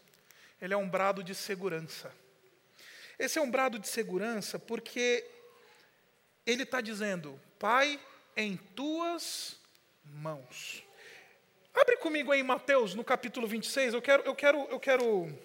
ele 0.60 0.74
é 0.74 0.76
um 0.76 0.88
brado 0.88 1.22
de 1.22 1.36
segurança. 1.36 2.12
Esse 3.16 3.38
é 3.38 3.42
um 3.42 3.50
brado 3.50 3.78
de 3.78 3.86
segurança 3.86 4.58
porque 4.58 5.24
ele 6.44 6.64
está 6.64 6.80
dizendo: 6.80 7.40
Pai, 7.60 8.00
em 8.36 8.56
tuas 8.56 9.56
mãos. 9.56 9.61
Abre 11.74 11.96
comigo 11.96 12.30
aí 12.30 12.42
Mateus, 12.42 12.94
no 12.94 13.02
capítulo 13.02 13.46
26. 13.46 13.94
Eu 13.94 14.02
quero, 14.02 14.22
eu 14.24 14.34
quero, 14.34 14.58
eu 14.70 14.78
quero 14.78 15.38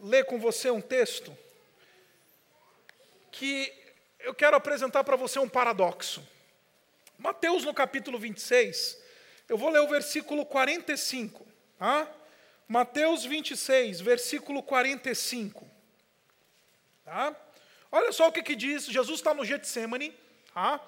ler 0.00 0.24
com 0.24 0.38
você 0.38 0.70
um 0.70 0.80
texto 0.80 1.36
que 3.32 3.72
eu 4.20 4.34
quero 4.34 4.56
apresentar 4.56 5.04
para 5.04 5.16
você 5.16 5.38
um 5.38 5.48
paradoxo. 5.48 6.26
Mateus, 7.16 7.64
no 7.64 7.72
capítulo 7.72 8.18
26, 8.18 8.98
eu 9.48 9.56
vou 9.56 9.70
ler 9.70 9.80
o 9.80 9.88
versículo 9.88 10.44
45. 10.44 11.46
Tá? 11.78 12.08
Mateus 12.68 13.24
26, 13.24 14.00
versículo 14.00 14.62
45. 14.62 15.68
Tá? 17.04 17.34
Olha 17.90 18.12
só 18.12 18.28
o 18.28 18.32
que, 18.32 18.42
que 18.42 18.54
diz. 18.54 18.86
Jesus 18.86 19.20
está 19.20 19.32
no 19.32 19.44
Getsemane, 19.44 20.14
tá? 20.52 20.80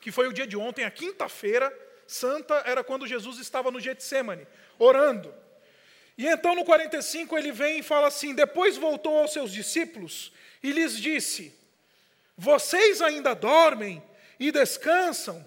que 0.00 0.12
foi 0.12 0.28
o 0.28 0.32
dia 0.32 0.46
de 0.46 0.56
ontem, 0.56 0.84
a 0.84 0.90
quinta-feira 0.90 1.87
santa 2.08 2.62
era 2.64 2.82
quando 2.82 3.06
Jesus 3.06 3.38
estava 3.38 3.70
no 3.70 3.78
Getsemane, 3.78 4.46
orando. 4.78 5.32
E 6.16 6.26
então 6.26 6.54
no 6.56 6.64
45 6.64 7.38
ele 7.38 7.52
vem 7.52 7.78
e 7.78 7.82
fala 7.82 8.08
assim: 8.08 8.34
Depois 8.34 8.76
voltou 8.76 9.18
aos 9.18 9.32
seus 9.32 9.52
discípulos 9.52 10.32
e 10.62 10.72
lhes 10.72 10.98
disse: 10.98 11.54
Vocês 12.36 13.00
ainda 13.00 13.34
dormem 13.34 14.02
e 14.40 14.50
descansam? 14.50 15.46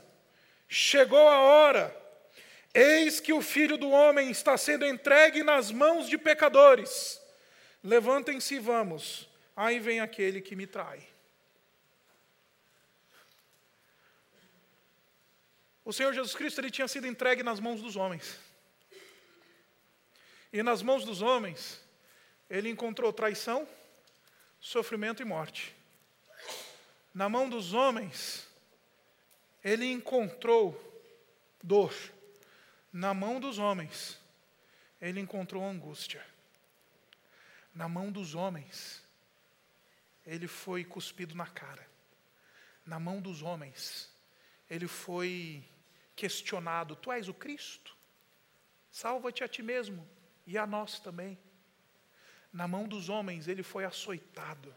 Chegou 0.70 1.28
a 1.28 1.40
hora. 1.40 1.98
Eis 2.74 3.20
que 3.20 3.34
o 3.34 3.42
filho 3.42 3.76
do 3.76 3.90
homem 3.90 4.32
está 4.32 4.56
sendo 4.56 4.86
entregue 4.86 5.44
nas 5.44 5.72
mãos 5.72 6.08
de 6.08 6.18
pecadores. 6.18 7.20
Levantem-se 7.84 8.56
e 8.56 8.60
vamos. 8.60 9.28
aí 9.58 9.80
vem 9.80 10.00
aquele 10.00 10.40
que 10.40 10.56
me 10.56 10.66
trai. 10.66 11.11
O 15.92 15.94
Senhor 15.94 16.14
Jesus 16.14 16.34
Cristo 16.34 16.62
ele 16.62 16.72
tinha 16.72 16.88
sido 16.88 17.06
entregue 17.06 17.44
nas 17.44 17.60
mãos 17.60 17.82
dos 17.82 17.98
homens. 17.98 18.40
E 20.54 20.64
nas 20.64 20.82
mãos 20.82 21.04
dos 21.04 21.22
homens, 21.22 21.84
ele 22.50 22.70
encontrou 22.70 23.12
traição, 23.12 23.68
sofrimento 24.58 25.22
e 25.22 25.26
morte. 25.26 25.76
Na 27.14 27.28
mão 27.28 27.50
dos 27.50 27.74
homens, 27.74 28.48
ele 29.62 29.86
encontrou 29.86 30.80
dor. 31.62 31.94
Na 32.94 33.14
mão 33.14 33.38
dos 33.38 33.60
homens, 33.60 34.18
ele 35.02 35.20
encontrou 35.20 35.62
angústia. 35.62 36.26
Na 37.76 37.90
mão 37.90 38.14
dos 38.14 38.34
homens, 38.34 39.04
ele 40.26 40.48
foi 40.48 40.86
cuspido 40.86 41.36
na 41.36 41.48
cara. 41.48 41.86
Na 42.86 42.98
mão 42.98 43.20
dos 43.20 43.42
homens, 43.42 44.10
ele 44.70 44.88
foi 44.88 45.62
questionado: 46.22 46.96
Tu 46.96 47.12
és 47.12 47.28
o 47.28 47.34
Cristo? 47.34 47.98
Salva-te 48.92 49.44
a 49.44 49.48
ti 49.48 49.64
mesmo 49.64 50.08
e 50.46 50.56
a 50.56 50.68
nós 50.68 51.00
também. 51.00 51.36
Na 52.54 52.68
mão 52.68 52.88
dos 52.88 53.10
homens, 53.10 53.48
ele 53.48 53.64
foi 53.64 53.86
açoitado. 53.86 54.72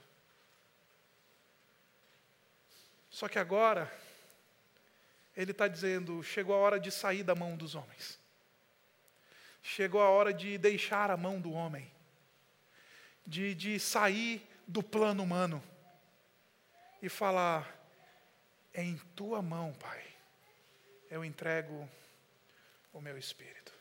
Só 3.11 3.29
que 3.29 3.39
agora, 3.39 3.93
ele 5.37 5.51
está 5.51 5.69
dizendo: 5.69 6.23
chegou 6.23 6.55
a 6.55 6.59
hora 6.59 6.81
de 6.81 6.91
sair 6.91 7.23
da 7.23 7.35
mão 7.35 7.59
dos 7.59 7.75
homens. 7.75 8.19
Chegou 9.63 10.01
a 10.01 10.09
hora 10.09 10.33
de 10.33 10.57
deixar 10.57 11.11
a 11.11 11.17
mão 11.17 11.41
do 11.41 11.53
homem. 11.53 11.91
De, 13.27 13.55
de 13.55 13.79
sair 13.79 14.49
do 14.67 14.83
plano 14.83 15.23
humano. 15.23 15.63
E 17.03 17.09
falar: 17.11 17.79
é 18.73 18.83
em 18.83 18.97
tua 19.15 19.43
mão, 19.43 19.75
Pai, 19.75 20.14
eu 21.15 21.25
entrego 21.25 21.89
o 22.93 23.01
meu 23.01 23.17
espírito. 23.17 23.73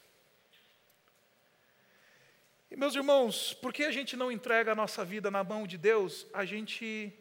E 2.69 2.75
meus 2.75 2.93
irmãos, 2.93 3.55
por 3.55 3.73
que 3.73 3.85
a 3.85 3.91
gente 3.91 4.15
não 4.15 4.31
entrega 4.31 4.71
a 4.71 4.75
nossa 4.75 5.03
vida 5.03 5.31
na 5.31 5.43
mão 5.43 5.65
de 5.65 5.75
Deus? 5.75 6.27
A 6.31 6.45
gente 6.45 7.11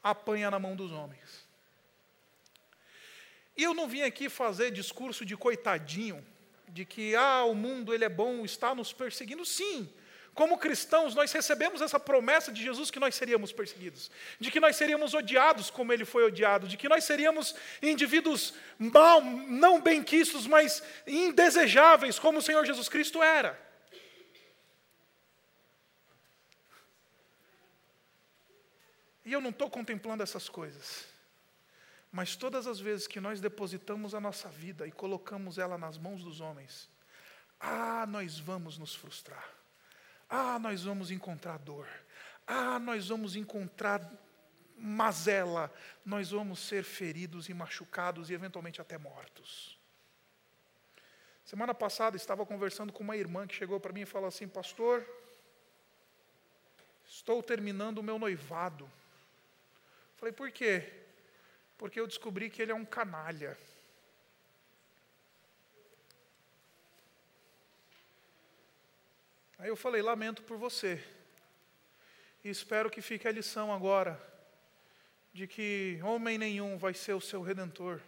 apanha 0.00 0.48
na 0.48 0.60
mão 0.60 0.76
dos 0.76 0.92
homens. 0.92 1.44
E 3.56 3.64
eu 3.64 3.74
não 3.74 3.88
vim 3.88 4.02
aqui 4.02 4.28
fazer 4.28 4.70
discurso 4.70 5.24
de 5.24 5.36
coitadinho, 5.36 6.24
de 6.68 6.84
que 6.84 7.16
ah, 7.16 7.42
o 7.42 7.54
mundo 7.54 7.92
ele 7.92 8.04
é 8.04 8.08
bom, 8.08 8.44
está 8.44 8.76
nos 8.76 8.92
perseguindo. 8.92 9.44
Sim, 9.44 9.92
como 10.34 10.58
cristãos, 10.58 11.14
nós 11.14 11.32
recebemos 11.32 11.80
essa 11.80 11.98
promessa 11.98 12.52
de 12.52 12.62
Jesus 12.62 12.90
que 12.90 13.00
nós 13.00 13.14
seríamos 13.14 13.52
perseguidos, 13.52 14.10
de 14.38 14.50
que 14.50 14.60
nós 14.60 14.76
seríamos 14.76 15.12
odiados 15.12 15.70
como 15.70 15.92
ele 15.92 16.04
foi 16.04 16.24
odiado, 16.24 16.68
de 16.68 16.76
que 16.76 16.88
nós 16.88 17.04
seríamos 17.04 17.54
indivíduos 17.82 18.54
mal, 18.78 19.20
não 19.22 19.80
benquistos, 19.80 20.46
mas 20.46 20.82
indesejáveis, 21.06 22.18
como 22.18 22.38
o 22.38 22.42
Senhor 22.42 22.64
Jesus 22.64 22.88
Cristo 22.88 23.22
era. 23.22 23.60
E 29.24 29.32
eu 29.32 29.40
não 29.40 29.50
estou 29.50 29.68
contemplando 29.68 30.22
essas 30.22 30.48
coisas. 30.48 31.06
Mas 32.10 32.34
todas 32.34 32.66
as 32.66 32.80
vezes 32.80 33.06
que 33.06 33.20
nós 33.20 33.40
depositamos 33.40 34.14
a 34.14 34.20
nossa 34.20 34.48
vida 34.48 34.86
e 34.86 34.90
colocamos 34.90 35.58
ela 35.58 35.78
nas 35.78 35.96
mãos 35.96 36.24
dos 36.24 36.40
homens, 36.40 36.90
ah, 37.60 38.06
nós 38.08 38.38
vamos 38.38 38.78
nos 38.78 38.94
frustrar. 38.94 39.59
Ah, 40.30 40.58
nós 40.58 40.84
vamos 40.84 41.10
encontrar 41.10 41.58
dor. 41.58 41.88
Ah, 42.46 42.78
nós 42.78 43.08
vamos 43.08 43.36
encontrar 43.36 44.00
mazela. 44.78 45.70
Nós 46.06 46.30
vamos 46.30 46.60
ser 46.60 46.84
feridos 46.84 47.48
e 47.48 47.54
machucados 47.54 48.30
e 48.30 48.32
eventualmente 48.32 48.80
até 48.80 48.96
mortos. 48.96 49.76
Semana 51.44 51.74
passada 51.74 52.16
estava 52.16 52.46
conversando 52.46 52.92
com 52.92 53.02
uma 53.02 53.16
irmã 53.16 53.46
que 53.46 53.54
chegou 53.56 53.80
para 53.80 53.92
mim 53.92 54.02
e 54.02 54.06
falou 54.06 54.28
assim: 54.28 54.46
Pastor, 54.46 55.04
estou 57.04 57.42
terminando 57.42 57.98
o 57.98 58.02
meu 58.02 58.18
noivado. 58.18 58.88
Falei, 60.16 60.32
por 60.32 60.50
quê? 60.52 61.00
porque 61.80 61.98
eu 61.98 62.06
descobri 62.06 62.50
que 62.50 62.60
ele 62.60 62.72
é 62.72 62.74
um 62.74 62.84
canalha. 62.84 63.56
Aí 69.60 69.68
eu 69.68 69.76
falei: 69.76 70.00
lamento 70.00 70.42
por 70.42 70.56
você. 70.56 71.02
E 72.42 72.48
espero 72.48 72.90
que 72.90 73.02
fique 73.02 73.28
a 73.28 73.32
lição 73.32 73.70
agora, 73.70 74.18
de 75.34 75.46
que 75.46 76.00
homem 76.02 76.38
nenhum 76.38 76.78
vai 76.78 76.94
ser 76.94 77.12
o 77.12 77.20
seu 77.20 77.42
redentor, 77.42 78.00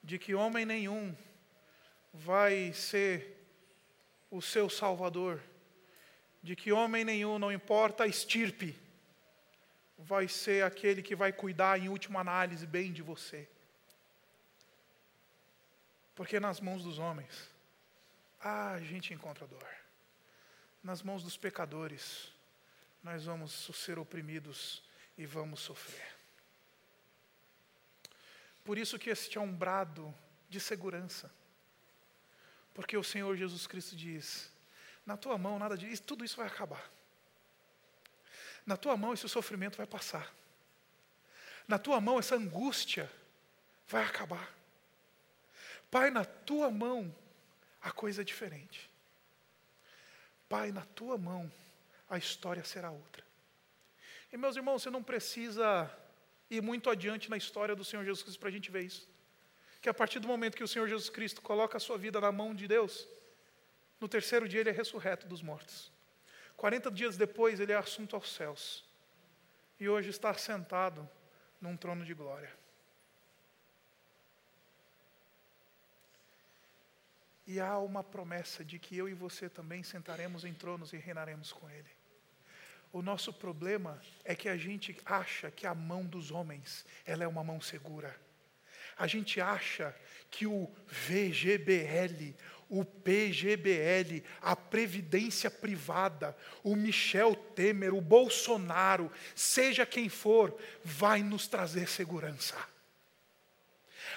de 0.00 0.16
que 0.16 0.32
homem 0.32 0.64
nenhum 0.64 1.14
vai 2.14 2.72
ser 2.72 3.44
o 4.30 4.40
seu 4.40 4.70
salvador, 4.70 5.42
de 6.40 6.54
que 6.54 6.70
homem 6.70 7.04
nenhum, 7.04 7.36
não 7.36 7.50
importa 7.50 8.04
a 8.04 8.06
estirpe, 8.06 8.78
vai 9.98 10.28
ser 10.28 10.62
aquele 10.62 11.02
que 11.02 11.16
vai 11.16 11.32
cuidar, 11.32 11.80
em 11.80 11.88
última 11.88 12.20
análise, 12.20 12.64
bem 12.64 12.92
de 12.92 13.02
você. 13.02 13.48
Porque 16.14 16.38
nas 16.38 16.60
mãos 16.60 16.84
dos 16.84 17.00
homens, 17.00 17.50
ah, 18.40 18.74
a 18.74 18.80
gente 18.80 19.12
encontra 19.12 19.44
dor. 19.48 19.85
Nas 20.86 21.02
mãos 21.02 21.24
dos 21.24 21.36
pecadores, 21.36 22.28
nós 23.02 23.24
vamos 23.24 23.50
ser 23.74 23.98
oprimidos 23.98 24.84
e 25.18 25.26
vamos 25.26 25.58
sofrer. 25.58 26.14
Por 28.64 28.78
isso 28.78 28.96
que 28.96 29.10
este 29.10 29.36
é 29.36 29.40
um 29.40 29.52
brado 29.52 30.14
de 30.48 30.60
segurança. 30.60 31.28
Porque 32.72 32.96
o 32.96 33.02
Senhor 33.02 33.36
Jesus 33.36 33.66
Cristo 33.66 33.96
diz: 33.96 34.48
na 35.04 35.16
tua 35.16 35.36
mão 35.36 35.58
nada 35.58 35.76
disso, 35.76 36.04
tudo 36.04 36.24
isso 36.24 36.36
vai 36.36 36.46
acabar. 36.46 36.88
Na 38.64 38.76
tua 38.76 38.96
mão 38.96 39.12
esse 39.12 39.28
sofrimento 39.28 39.76
vai 39.76 39.88
passar. 39.88 40.32
Na 41.66 41.80
tua 41.80 42.00
mão 42.00 42.20
essa 42.20 42.36
angústia 42.36 43.10
vai 43.88 44.04
acabar. 44.04 44.54
Pai, 45.90 46.10
na 46.10 46.24
tua 46.24 46.70
mão 46.70 47.12
a 47.82 47.90
coisa 47.90 48.22
é 48.22 48.24
diferente. 48.24 48.88
Pai, 50.48 50.72
na 50.72 50.84
tua 50.84 51.18
mão 51.18 51.50
a 52.08 52.16
história 52.16 52.64
será 52.64 52.90
outra. 52.90 53.24
E 54.32 54.36
meus 54.36 54.56
irmãos, 54.56 54.82
você 54.82 54.90
não 54.90 55.02
precisa 55.02 55.90
ir 56.50 56.62
muito 56.62 56.88
adiante 56.88 57.28
na 57.28 57.36
história 57.36 57.74
do 57.74 57.84
Senhor 57.84 58.04
Jesus 58.04 58.22
Cristo 58.22 58.38
para 58.38 58.48
a 58.48 58.52
gente 58.52 58.70
ver 58.70 58.82
isso. 58.82 59.08
Que 59.80 59.88
a 59.88 59.94
partir 59.94 60.18
do 60.18 60.28
momento 60.28 60.56
que 60.56 60.64
o 60.64 60.68
Senhor 60.68 60.88
Jesus 60.88 61.10
Cristo 61.10 61.42
coloca 61.42 61.76
a 61.76 61.80
sua 61.80 61.98
vida 61.98 62.20
na 62.20 62.30
mão 62.30 62.54
de 62.54 62.66
Deus, 62.66 63.06
no 64.00 64.08
terceiro 64.08 64.48
dia 64.48 64.60
ele 64.60 64.70
é 64.70 64.72
ressurreto 64.72 65.26
dos 65.26 65.42
mortos. 65.42 65.90
40 66.56 66.90
dias 66.90 67.16
depois, 67.16 67.60
ele 67.60 67.72
é 67.72 67.76
assunto 67.76 68.16
aos 68.16 68.32
céus. 68.32 68.84
E 69.78 69.88
hoje 69.88 70.10
está 70.10 70.32
sentado 70.34 71.08
num 71.60 71.76
trono 71.76 72.04
de 72.04 72.14
glória. 72.14 72.50
E 77.46 77.60
há 77.60 77.78
uma 77.78 78.02
promessa 78.02 78.64
de 78.64 78.78
que 78.78 78.96
eu 78.96 79.08
e 79.08 79.14
você 79.14 79.48
também 79.48 79.82
sentaremos 79.82 80.44
em 80.44 80.52
tronos 80.52 80.92
e 80.92 80.96
reinaremos 80.96 81.52
com 81.52 81.70
Ele. 81.70 81.90
O 82.92 83.02
nosso 83.02 83.32
problema 83.32 84.00
é 84.24 84.34
que 84.34 84.48
a 84.48 84.56
gente 84.56 84.96
acha 85.04 85.50
que 85.50 85.66
a 85.66 85.74
mão 85.74 86.04
dos 86.04 86.30
homens 86.30 86.84
ela 87.04 87.24
é 87.24 87.28
uma 87.28 87.44
mão 87.44 87.60
segura. 87.60 88.18
A 88.98 89.06
gente 89.06 89.40
acha 89.40 89.94
que 90.30 90.46
o 90.46 90.70
VGBL, 90.88 92.34
o 92.68 92.84
PGBL, 92.84 94.24
a 94.40 94.56
Previdência 94.56 95.50
Privada, 95.50 96.36
o 96.64 96.74
Michel 96.74 97.34
Temer, 97.34 97.94
o 97.94 98.00
Bolsonaro, 98.00 99.12
seja 99.34 99.84
quem 99.84 100.08
for, 100.08 100.58
vai 100.82 101.22
nos 101.22 101.46
trazer 101.46 101.88
segurança. 101.88 102.56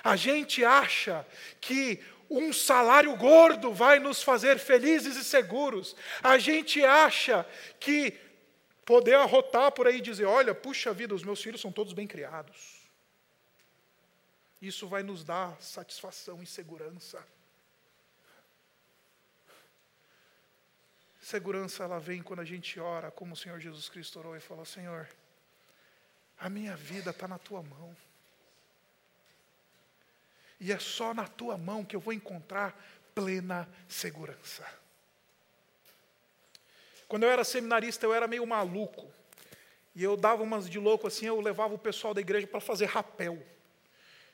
A 0.04 0.16
gente 0.16 0.64
acha 0.64 1.26
que 1.60 2.02
um 2.30 2.54
salário 2.54 3.16
gordo 3.16 3.74
vai 3.74 4.00
nos 4.00 4.22
fazer 4.22 4.60
felizes 4.60 5.16
e 5.16 5.24
seguros. 5.24 5.96
A 6.22 6.38
gente 6.38 6.84
acha 6.84 7.46
que 7.80 8.12
poder 8.86 9.16
arrotar 9.16 9.72
por 9.72 9.88
aí 9.88 9.98
e 9.98 10.02
dizer: 10.02 10.26
olha, 10.26 10.54
puxa 10.54 10.94
vida, 10.94 11.16
os 11.16 11.24
meus 11.24 11.42
filhos 11.42 11.62
são 11.62 11.72
todos 11.72 11.94
bem 11.94 12.08
criados. 12.08 12.80
Isso 14.62 14.88
vai 14.88 15.04
nos 15.04 15.24
dar 15.24 15.60
satisfação 15.62 16.44
e 16.44 16.46
segurança. 16.46 17.26
Segurança 21.22 21.84
ela 21.84 22.00
vem 22.00 22.22
quando 22.22 22.40
a 22.40 22.46
gente 22.46 22.80
ora, 22.80 23.12
como 23.12 23.34
o 23.34 23.38
Senhor 23.38 23.60
Jesus 23.60 23.88
Cristo 23.90 24.20
orou 24.20 24.36
e 24.36 24.40
falou: 24.40 24.66
Senhor, 24.66 25.08
a 26.40 26.50
minha 26.50 26.76
vida 26.76 27.12
está 27.12 27.28
na 27.28 27.38
tua 27.38 27.62
mão. 27.62 27.96
E 30.60 30.72
é 30.72 30.80
só 30.80 31.14
na 31.14 31.28
tua 31.28 31.58
mão 31.58 31.86
que 31.86 31.96
eu 31.96 32.00
vou 32.00 32.14
encontrar 32.14 32.78
plena 33.16 33.68
segurança. 33.88 34.66
Quando 37.08 37.24
eu 37.24 37.30
era 37.30 37.44
seminarista, 37.44 38.06
eu 38.06 38.14
era 38.14 38.28
meio 38.28 38.46
maluco. 38.46 39.08
E 39.96 40.04
eu 40.04 40.16
dava 40.16 40.44
umas 40.44 40.70
de 40.70 40.78
louco 40.78 41.08
assim, 41.08 41.26
eu 41.26 41.42
levava 41.42 41.74
o 41.74 41.80
pessoal 41.80 42.14
da 42.14 42.22
igreja 42.22 42.46
para 42.46 42.60
fazer 42.60 42.86
rapel. 42.86 43.42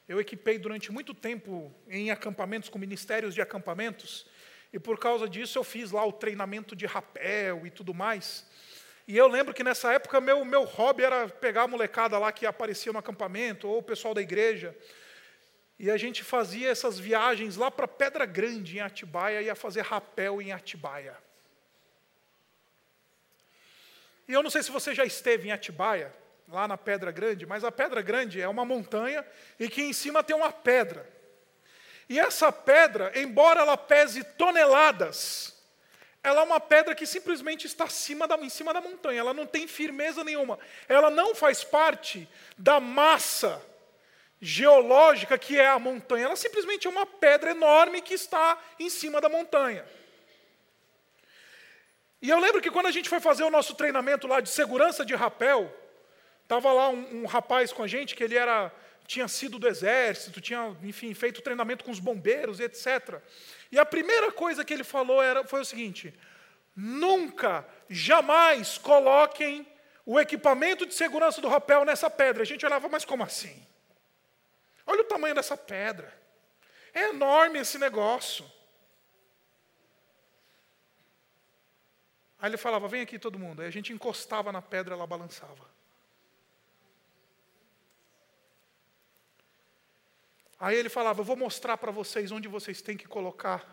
Eu 0.08 0.20
equipei 0.20 0.60
durante 0.60 0.92
muito 0.92 1.14
tempo 1.14 1.74
em 1.88 2.12
acampamentos, 2.12 2.70
com 2.70 2.78
ministérios 2.78 3.34
de 3.34 3.42
acampamentos, 3.42 4.28
e 4.72 4.80
por 4.80 5.00
causa 5.00 5.28
disso 5.28 5.58
eu 5.58 5.64
fiz 5.64 5.90
lá 5.92 6.06
o 6.06 6.12
treinamento 6.12 6.76
de 6.76 6.86
rapel 6.86 7.66
e 7.66 7.72
tudo 7.72 7.94
mais. 7.94 8.46
E 9.08 9.16
eu 9.16 9.28
lembro 9.28 9.54
que 9.54 9.64
nessa 9.64 9.94
época 9.94 10.20
meu, 10.20 10.44
meu 10.44 10.64
hobby 10.64 11.04
era 11.04 11.30
pegar 11.30 11.64
a 11.64 11.68
molecada 11.68 12.20
lá 12.20 12.32
que 12.32 12.46
aparecia 12.46 12.92
no 12.92 13.00
acampamento, 13.00 13.68
ou 13.68 13.80
o 13.80 13.84
pessoal 13.84 14.14
da 14.14 14.22
igreja, 14.22 14.76
e 15.78 15.92
a 15.92 15.98
gente 15.98 16.24
fazia 16.24 16.70
essas 16.70 16.98
viagens 16.98 17.58
lá 17.58 17.70
para 17.70 17.88
Pedra 17.88 18.26
Grande, 18.26 18.78
em 18.78 18.82
Atibaia, 18.82 19.42
ia 19.42 19.56
fazer 19.56 19.82
rapel 19.82 20.42
em 20.42 20.54
Atibaia. 20.54 21.18
E 24.28 24.34
eu 24.34 24.42
não 24.42 24.50
sei 24.50 24.64
se 24.64 24.72
você 24.72 24.96
já 24.96 25.06
esteve 25.06 25.50
em 25.50 25.52
Atibaia, 25.52 26.14
lá 26.48 26.68
na 26.68 26.78
Pedra 26.78 27.12
Grande, 27.12 27.46
mas 27.46 27.64
a 27.64 27.72
Pedra 27.72 28.02
Grande 28.02 28.42
é 28.42 28.48
uma 28.48 28.64
montanha 28.64 29.26
e 29.60 29.68
que 29.68 29.82
em 29.82 29.92
cima 29.92 30.24
tem 30.24 30.36
uma 30.36 30.52
pedra. 30.52 31.08
E 32.08 32.20
essa 32.20 32.52
pedra, 32.52 33.12
embora 33.16 33.62
ela 33.62 33.76
pese 33.76 34.24
toneladas, 34.24 35.56
ela 36.24 36.42
é 36.42 36.44
uma 36.44 36.60
pedra 36.60 36.96
que 36.96 37.06
simplesmente 37.06 37.68
está 37.68 37.84
acima 37.84 38.28
da, 38.28 38.38
em 38.38 38.50
cima 38.50 38.74
da 38.74 38.82
montanha, 38.82 39.20
ela 39.20 39.34
não 39.34 39.46
tem 39.46 39.68
firmeza 39.68 40.24
nenhuma. 40.24 40.58
Ela 40.88 41.10
não 41.10 41.36
faz 41.36 41.64
parte 41.64 42.28
da 42.58 42.80
massa 42.80 43.62
geológica 44.42 45.38
que 45.38 45.60
é 45.60 45.68
a 45.68 45.80
montanha, 45.80 46.26
ela 46.26 46.36
simplesmente 46.36 46.88
é 46.88 46.90
uma 46.90 47.06
pedra 47.06 47.52
enorme 47.52 48.02
que 48.02 48.14
está 48.14 48.62
em 48.80 48.90
cima 48.90 49.20
da 49.20 49.30
montanha. 49.30 49.86
E 52.22 52.30
eu 52.30 52.40
lembro 52.40 52.62
que 52.62 52.72
quando 52.72 52.88
a 52.88 52.92
gente 52.92 53.10
foi 53.10 53.20
fazer 53.20 53.44
o 53.44 53.52
nosso 53.52 53.76
treinamento 53.76 54.28
lá 54.28 54.42
de 54.42 54.50
segurança 54.50 55.06
de 55.06 55.14
rapel, 55.16 55.74
Estava 56.46 56.72
lá 56.72 56.90
um, 56.90 57.24
um, 57.24 57.26
rapaz 57.26 57.74
com 57.74 57.82
a 57.82 57.88
gente 57.88 58.16
que 58.16 58.24
ele 58.24 58.38
era 58.38 58.72
tinha 59.08 59.28
sido 59.28 59.58
do 59.58 59.68
exército, 59.68 60.40
tinha, 60.40 60.76
enfim, 60.84 61.12
feito 61.16 61.42
treinamento 61.42 61.84
com 61.84 61.90
os 61.90 62.00
bombeiros, 62.00 62.60
etc. 62.60 63.20
E 63.72 63.80
a 63.80 63.86
primeira 63.86 64.32
coisa 64.32 64.64
que 64.64 64.72
ele 64.72 64.84
falou 64.84 65.24
era, 65.24 65.44
foi 65.44 65.62
o 65.62 65.66
seguinte: 65.66 66.14
nunca, 66.76 67.66
jamais 67.90 68.78
coloquem 68.78 69.66
o 70.06 70.20
equipamento 70.20 70.86
de 70.86 70.94
segurança 70.94 71.42
do 71.42 71.48
rapel 71.48 71.84
nessa 71.84 72.12
pedra. 72.12 72.44
A 72.44 72.46
gente 72.46 72.64
olhava, 72.64 72.88
mas 72.88 73.04
como 73.04 73.24
assim? 73.24 73.66
Olha 74.86 75.02
o 75.02 75.06
tamanho 75.06 75.36
dessa 75.36 75.58
pedra. 75.58 76.14
É 76.94 77.10
enorme 77.10 77.60
esse 77.60 77.78
negócio. 77.78 78.50
Aí 82.40 82.50
ele 82.50 82.58
falava, 82.58 82.88
vem 82.88 83.02
aqui 83.02 83.18
todo 83.18 83.40
mundo. 83.40 83.62
Aí 83.62 83.68
a 83.68 83.72
gente 83.72 83.92
encostava 83.92 84.52
na 84.52 84.62
pedra, 84.62 84.94
ela 84.94 85.08
balançava. 85.08 85.76
Aí 90.60 90.76
ele 90.76 90.90
falava: 90.90 91.22
Eu 91.22 91.26
vou 91.26 91.36
mostrar 91.36 91.78
para 91.78 91.92
vocês 91.92 92.32
onde 92.32 92.48
vocês 92.48 92.82
têm 92.82 92.98
que 92.98 93.08
colocar 93.08 93.64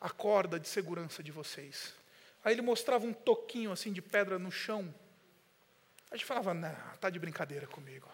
a 0.00 0.10
corda 0.10 0.58
de 0.58 0.68
segurança 0.68 1.22
de 1.22 1.30
vocês. 1.30 1.94
Aí 2.44 2.54
ele 2.54 2.62
mostrava 2.62 3.06
um 3.06 3.12
toquinho 3.12 3.72
assim 3.72 3.92
de 3.92 4.00
pedra 4.00 4.38
no 4.38 4.50
chão. 4.50 4.92
A 6.10 6.16
gente 6.16 6.24
falava: 6.24 6.54
Não, 6.54 6.94
está 6.94 7.10
de 7.10 7.18
brincadeira 7.18 7.66
comigo. 7.66 8.08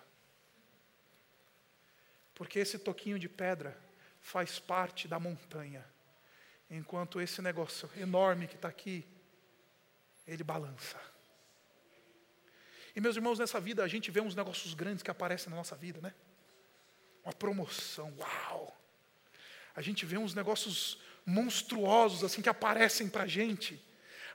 Porque 2.34 2.58
esse 2.58 2.78
toquinho 2.78 3.18
de 3.18 3.28
pedra 3.28 3.76
faz 4.20 4.58
parte 4.58 5.06
da 5.06 5.20
montanha, 5.20 5.84
enquanto 6.70 7.20
esse 7.20 7.40
negócio 7.42 7.88
enorme 7.96 8.48
que 8.48 8.54
está 8.54 8.68
aqui, 8.68 9.06
ele 10.26 10.42
balança. 10.42 11.00
E 12.96 13.00
meus 13.00 13.16
irmãos, 13.16 13.38
nessa 13.38 13.60
vida 13.60 13.82
a 13.84 13.88
gente 13.88 14.10
vê 14.10 14.20
uns 14.20 14.34
negócios 14.34 14.72
grandes 14.74 15.02
que 15.02 15.10
aparecem 15.10 15.50
na 15.50 15.56
nossa 15.56 15.76
vida, 15.76 16.00
né? 16.00 16.14
uma 17.24 17.32
promoção, 17.32 18.14
uau! 18.18 18.76
A 19.74 19.80
gente 19.80 20.04
vê 20.04 20.18
uns 20.18 20.34
negócios 20.34 21.00
monstruosos 21.26 22.22
assim 22.22 22.42
que 22.42 22.48
aparecem 22.48 23.08
para 23.08 23.24
a 23.24 23.26
gente. 23.26 23.82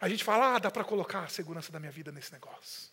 A 0.02 0.10
gente 0.10 0.24
fala, 0.24 0.56
ah, 0.56 0.60
dá 0.60 0.72
para 0.72 0.84
colocar 0.84 1.24
a 1.24 1.28
segurança 1.28 1.72
da 1.72 1.80
minha 1.80 1.92
vida 1.92 2.12
nesse 2.12 2.34
negócio. 2.34 2.90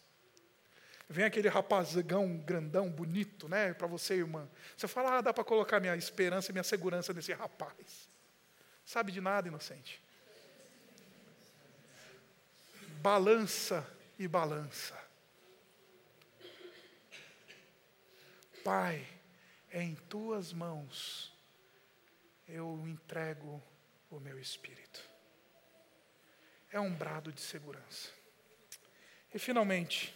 Vem 1.09 1.25
aquele 1.25 1.49
rapazão 1.49 2.03
grandão, 2.39 2.91
bonito, 2.91 3.49
né, 3.49 3.73
para 3.73 3.87
você, 3.87 4.15
irmã. 4.15 4.49
Você 4.77 4.89
fala, 4.89 5.19
ah, 5.19 5.21
dá 5.21 5.33
para 5.33 5.45
colocar 5.45 5.79
minha 5.79 5.97
esperança 5.97 6.51
e 6.51 6.53
minha 6.53 6.65
segurança 6.65 7.13
nesse 7.13 7.33
rapaz. 7.33 8.09
Sabe 8.85 9.13
de 9.13 9.21
nada, 9.21 9.47
inocente. 9.47 10.03
Balança 13.01 13.87
e 14.19 14.27
balança. 14.27 14.99
Pai, 18.65 19.07
em 19.71 19.95
tuas 19.95 20.53
mãos 20.53 21.33
eu 22.49 22.85
entrego 22.87 23.63
o 24.11 24.19
meu 24.19 24.39
espírito. 24.39 25.01
É 26.73 26.81
um 26.81 26.93
brado 26.93 27.33
de 27.33 27.41
segurança. 27.41 28.11
E 29.33 29.39
finalmente, 29.39 30.15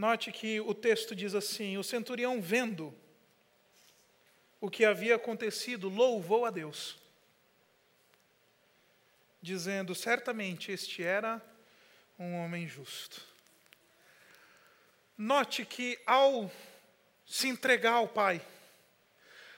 note 0.00 0.32
que 0.32 0.58
o 0.62 0.72
texto 0.72 1.14
diz 1.14 1.34
assim: 1.34 1.76
o 1.76 1.84
centurião, 1.84 2.40
vendo 2.40 2.94
o 4.58 4.70
que 4.70 4.82
havia 4.82 5.16
acontecido, 5.16 5.90
louvou 5.90 6.46
a 6.46 6.50
Deus, 6.50 6.96
dizendo: 9.42 9.94
certamente 9.94 10.72
este 10.72 11.02
era 11.02 11.40
um 12.18 12.34
homem 12.36 12.66
justo. 12.66 13.20
Note 15.18 15.66
que 15.66 15.98
ao 16.06 16.50
se 17.26 17.48
entregar 17.48 17.92
ao 17.92 18.08
Pai. 18.08 18.40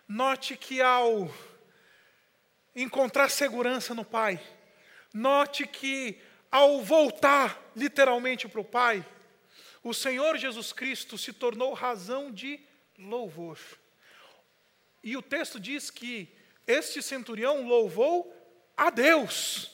Note 0.09 0.57
que 0.57 0.83
ao 0.83 1.33
encontrar 2.75 3.31
segurança 3.31 3.95
no 3.95 4.05
Pai, 4.05 4.43
note 5.15 5.69
que 5.69 6.21
ao 6.51 6.83
voltar 6.83 7.63
literalmente 7.77 8.49
para 8.49 8.61
o 8.61 8.65
Pai, 8.65 9.07
o 9.83 9.93
Senhor 9.93 10.37
Jesus 10.39 10.73
Cristo 10.73 11.19
se 11.19 11.33
tornou 11.33 11.73
razão 11.75 12.31
de 12.31 12.61
louvor. 12.99 13.59
E 15.03 15.17
o 15.17 15.23
texto 15.23 15.59
diz 15.59 15.91
que 15.91 16.29
este 16.67 17.03
centurião 17.03 17.67
louvou 17.67 18.33
a 18.77 18.91
Deus. 18.91 19.73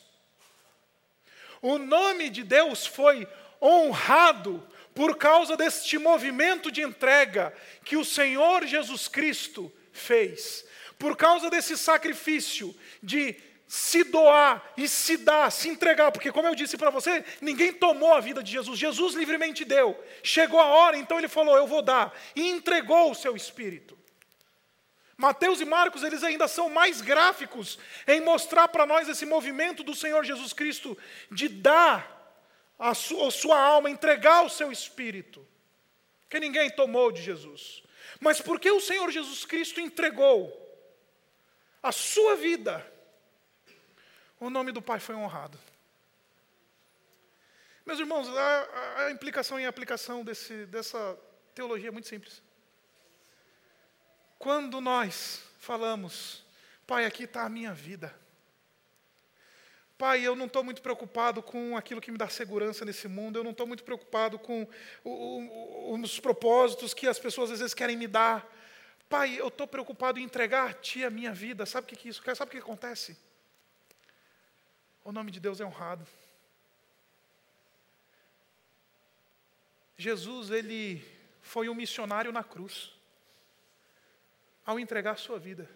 O 1.61 1.79
nome 1.79 2.31
de 2.31 2.43
Deus 2.43 2.87
foi 2.87 3.29
honrado 3.61 4.67
por 4.95 5.17
causa 5.17 5.57
deste 5.57 5.99
movimento 5.99 6.73
de 6.73 6.83
entrega 6.83 7.55
que 7.85 7.97
o 7.97 8.05
Senhor 8.05 8.67
Jesus 8.67 9.09
Cristo 9.09 9.73
fez, 9.93 10.65
por 10.99 11.17
causa 11.17 11.51
desse 11.51 11.77
sacrifício 11.77 12.75
de 13.03 13.37
se 13.69 14.03
doar 14.03 14.73
e 14.79 14.89
se 14.89 15.19
dar, 15.19 15.53
se 15.53 15.69
entregar, 15.69 16.11
porque, 16.11 16.33
como 16.33 16.49
eu 16.49 16.55
disse 16.55 16.79
para 16.79 16.89
você, 16.89 17.23
ninguém 17.39 17.71
tomou 17.71 18.15
a 18.15 18.21
vida 18.21 18.43
de 18.43 18.51
Jesus, 18.51 18.79
Jesus 18.79 19.15
livremente 19.15 19.63
deu. 19.63 20.03
Chegou 20.23 20.59
a 20.59 20.65
hora, 20.65 20.97
então 20.97 21.19
ele 21.19 21.29
falou: 21.29 21.55
Eu 21.55 21.67
vou 21.67 21.83
dar, 21.83 22.19
e 22.35 22.49
entregou 22.49 23.11
o 23.11 23.15
seu 23.15 23.37
espírito. 23.37 23.97
Mateus 25.19 25.61
e 25.61 25.67
Marcos, 25.67 26.03
eles 26.03 26.25
ainda 26.25 26.49
são 26.49 26.71
mais 26.71 27.03
gráficos 27.03 27.79
em 28.07 28.21
mostrar 28.21 28.69
para 28.69 28.87
nós 28.87 29.09
esse 29.09 29.27
movimento 29.27 29.83
do 29.83 29.95
Senhor 29.95 30.25
Jesus 30.25 30.53
Cristo 30.53 30.97
de 31.31 31.49
dar 31.49 32.17
a 32.79 32.95
sua, 32.95 33.29
a 33.29 33.31
sua 33.31 33.61
alma, 33.61 33.91
entregar 33.91 34.47
o 34.47 34.49
seu 34.49 34.73
espírito, 34.73 35.47
que 36.31 36.41
ninguém 36.41 36.71
tomou 36.71 37.11
de 37.13 37.21
Jesus. 37.21 37.83
Mas 38.21 38.41
porque 38.41 38.71
o 38.71 38.81
Senhor 38.81 39.11
Jesus 39.11 39.45
Cristo 39.45 39.81
entregou 39.81 40.57
a 41.83 41.93
sua 41.93 42.37
vida, 42.37 42.87
o 44.41 44.51
nome 44.51 44.73
do 44.73 44.83
Pai 44.83 45.01
foi 45.01 45.15
honrado. 45.15 45.59
Meus 47.85 47.99
irmãos, 47.99 48.29
a, 48.29 49.05
a 49.05 49.11
implicação 49.11 49.59
e 49.59 49.65
a 49.65 49.69
aplicação 49.69 50.23
desse, 50.23 50.67
dessa 50.67 51.19
teologia 51.55 51.89
é 51.89 51.91
muito 51.91 52.07
simples. 52.07 52.43
Quando 54.39 54.81
nós 54.81 55.43
falamos, 55.59 56.45
Pai, 56.87 57.05
aqui 57.05 57.25
está 57.25 57.45
a 57.45 57.49
minha 57.49 57.73
vida. 57.73 58.15
Pai, 59.97 60.25
eu 60.25 60.37
não 60.37 60.47
estou 60.47 60.63
muito 60.63 60.81
preocupado 60.81 61.43
com 61.43 61.77
aquilo 61.77 62.01
que 62.01 62.13
me 62.13 62.19
dá 62.19 62.29
segurança 62.29 62.85
nesse 62.85 63.09
mundo, 63.09 63.39
eu 63.39 63.43
não 63.43 63.51
estou 63.51 63.67
muito 63.67 63.83
preocupado 63.83 64.39
com 64.39 64.69
o, 65.03 65.11
o, 65.11 66.01
os 66.01 66.21
propósitos 66.21 66.95
que 66.95 67.09
as 67.09 67.19
pessoas 67.19 67.51
às 67.51 67.59
vezes 67.59 67.75
querem 67.75 67.97
me 67.97 68.07
dar. 68.07 68.47
Pai, 69.09 69.41
eu 69.41 69.49
estou 69.49 69.67
preocupado 69.67 70.21
em 70.21 70.23
entregar 70.23 70.71
a 70.71 70.73
Ti 70.73 71.05
a 71.05 71.11
minha 71.11 71.33
vida. 71.33 71.67
Sabe 71.67 71.87
o 71.87 71.89
que, 71.89 71.97
que 71.97 72.09
isso 72.11 72.23
quer? 72.23 72.37
Sabe 72.37 72.51
o 72.51 72.53
que 72.53 72.59
acontece? 72.59 73.17
O 75.05 75.13
nome 75.13 75.31
de 75.31 75.41
Deus 75.41 75.61
é 75.61 75.65
honrado. 75.65 76.07
Jesus, 79.97 80.51
ele 80.51 81.05
foi 81.41 81.69
um 81.69 81.75
missionário 81.75 82.31
na 82.31 82.45
cruz. 82.45 82.93
Ao 84.65 84.79
entregar 84.79 85.17
sua 85.19 85.39
vida, 85.39 85.69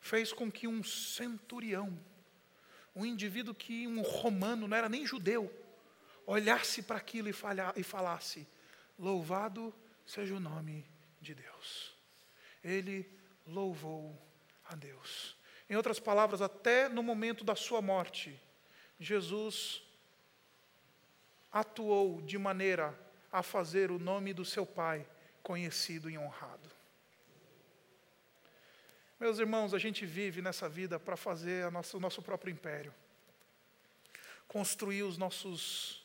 fez 0.00 0.32
com 0.32 0.50
que 0.50 0.66
um 0.66 0.82
centurião, 0.82 1.98
um 2.94 3.06
indivíduo 3.06 3.54
que 3.54 3.86
um 3.86 4.02
romano, 4.02 4.66
não 4.66 4.76
era 4.76 4.88
nem 4.88 5.06
judeu, 5.06 5.50
olhasse 6.26 6.82
para 6.82 6.96
aquilo 6.96 7.28
e, 7.28 7.34
e 7.76 7.82
falasse: 7.82 8.46
Louvado 8.98 9.74
seja 10.04 10.34
o 10.34 10.40
nome 10.40 10.84
de 11.20 11.34
Deus. 11.34 11.94
Ele 12.62 13.08
louvou 13.46 14.20
a 14.64 14.74
Deus. 14.74 15.36
Em 15.70 15.76
outras 15.76 16.00
palavras, 16.00 16.42
até 16.42 16.88
no 16.88 17.00
momento 17.00 17.44
da 17.44 17.54
sua 17.54 17.80
morte, 17.80 18.36
Jesus 18.98 19.80
atuou 21.52 22.20
de 22.22 22.36
maneira 22.36 22.98
a 23.30 23.40
fazer 23.40 23.92
o 23.92 23.98
nome 23.98 24.34
do 24.34 24.44
seu 24.44 24.66
Pai 24.66 25.06
conhecido 25.44 26.10
e 26.10 26.18
honrado. 26.18 26.68
Meus 29.20 29.38
irmãos, 29.38 29.72
a 29.72 29.78
gente 29.78 30.04
vive 30.04 30.42
nessa 30.42 30.68
vida 30.68 30.98
para 30.98 31.16
fazer 31.16 31.70
nossa, 31.70 31.96
o 31.96 32.00
nosso 32.00 32.20
próprio 32.20 32.50
império, 32.50 32.92
construir 34.48 35.04
os 35.04 35.16
nossos, 35.16 36.04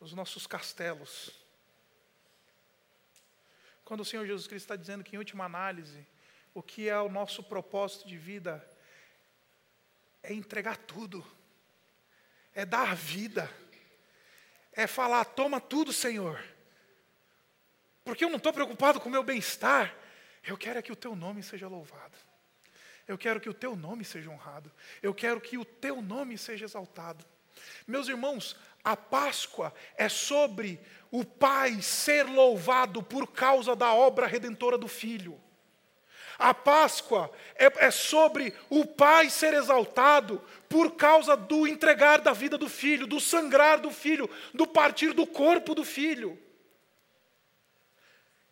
os 0.00 0.12
nossos 0.12 0.48
castelos. 0.48 1.30
Quando 3.84 4.00
o 4.00 4.04
Senhor 4.04 4.26
Jesus 4.26 4.48
Cristo 4.48 4.64
está 4.64 4.74
dizendo 4.74 5.04
que, 5.04 5.14
em 5.14 5.18
última 5.18 5.44
análise, 5.44 6.04
o 6.58 6.62
que 6.62 6.88
é 6.88 6.98
o 7.00 7.08
nosso 7.08 7.42
propósito 7.42 8.08
de 8.08 8.18
vida 8.18 8.68
é 10.22 10.32
entregar 10.32 10.76
tudo, 10.76 11.24
é 12.52 12.66
dar 12.66 12.96
vida, 12.96 13.48
é 14.72 14.86
falar: 14.86 15.24
toma 15.24 15.60
tudo, 15.60 15.92
Senhor, 15.92 16.42
porque 18.04 18.24
eu 18.24 18.28
não 18.28 18.38
estou 18.38 18.52
preocupado 18.52 19.00
com 19.00 19.08
o 19.08 19.12
meu 19.12 19.22
bem-estar, 19.22 19.94
eu 20.44 20.58
quero 20.58 20.80
é 20.80 20.82
que 20.82 20.90
o 20.90 20.96
teu 20.96 21.14
nome 21.14 21.42
seja 21.44 21.68
louvado. 21.68 22.16
Eu 23.06 23.16
quero 23.16 23.40
que 23.40 23.48
o 23.48 23.54
teu 23.54 23.74
nome 23.74 24.04
seja 24.04 24.28
honrado. 24.28 24.70
Eu 25.02 25.14
quero 25.14 25.40
que 25.40 25.56
o 25.56 25.64
teu 25.64 26.02
nome 26.02 26.36
seja 26.36 26.66
exaltado. 26.66 27.24
Meus 27.86 28.06
irmãos, 28.06 28.54
a 28.84 28.94
Páscoa 28.94 29.72
é 29.96 30.10
sobre 30.10 30.78
o 31.10 31.24
Pai 31.24 31.80
ser 31.80 32.24
louvado 32.24 33.02
por 33.02 33.28
causa 33.28 33.74
da 33.74 33.94
obra 33.94 34.26
redentora 34.26 34.76
do 34.76 34.88
Filho. 34.88 35.40
A 36.38 36.54
Páscoa 36.54 37.32
é, 37.56 37.86
é, 37.86 37.90
sobre 37.90 38.54
o 38.70 38.86
Pai 38.86 39.28
ser 39.28 39.54
exaltado 39.54 40.40
por 40.68 40.92
causa 40.92 41.36
do 41.36 41.66
entregar 41.66 42.20
da 42.20 42.32
vida 42.32 42.56
do 42.56 42.68
Filho, 42.68 43.08
do 43.08 43.18
sangrar 43.18 43.80
do 43.80 43.90
Filho, 43.90 44.30
do 44.54 44.64
partir 44.64 45.12
do 45.12 45.26
corpo 45.26 45.74
do 45.74 45.84
Filho. 45.84 46.38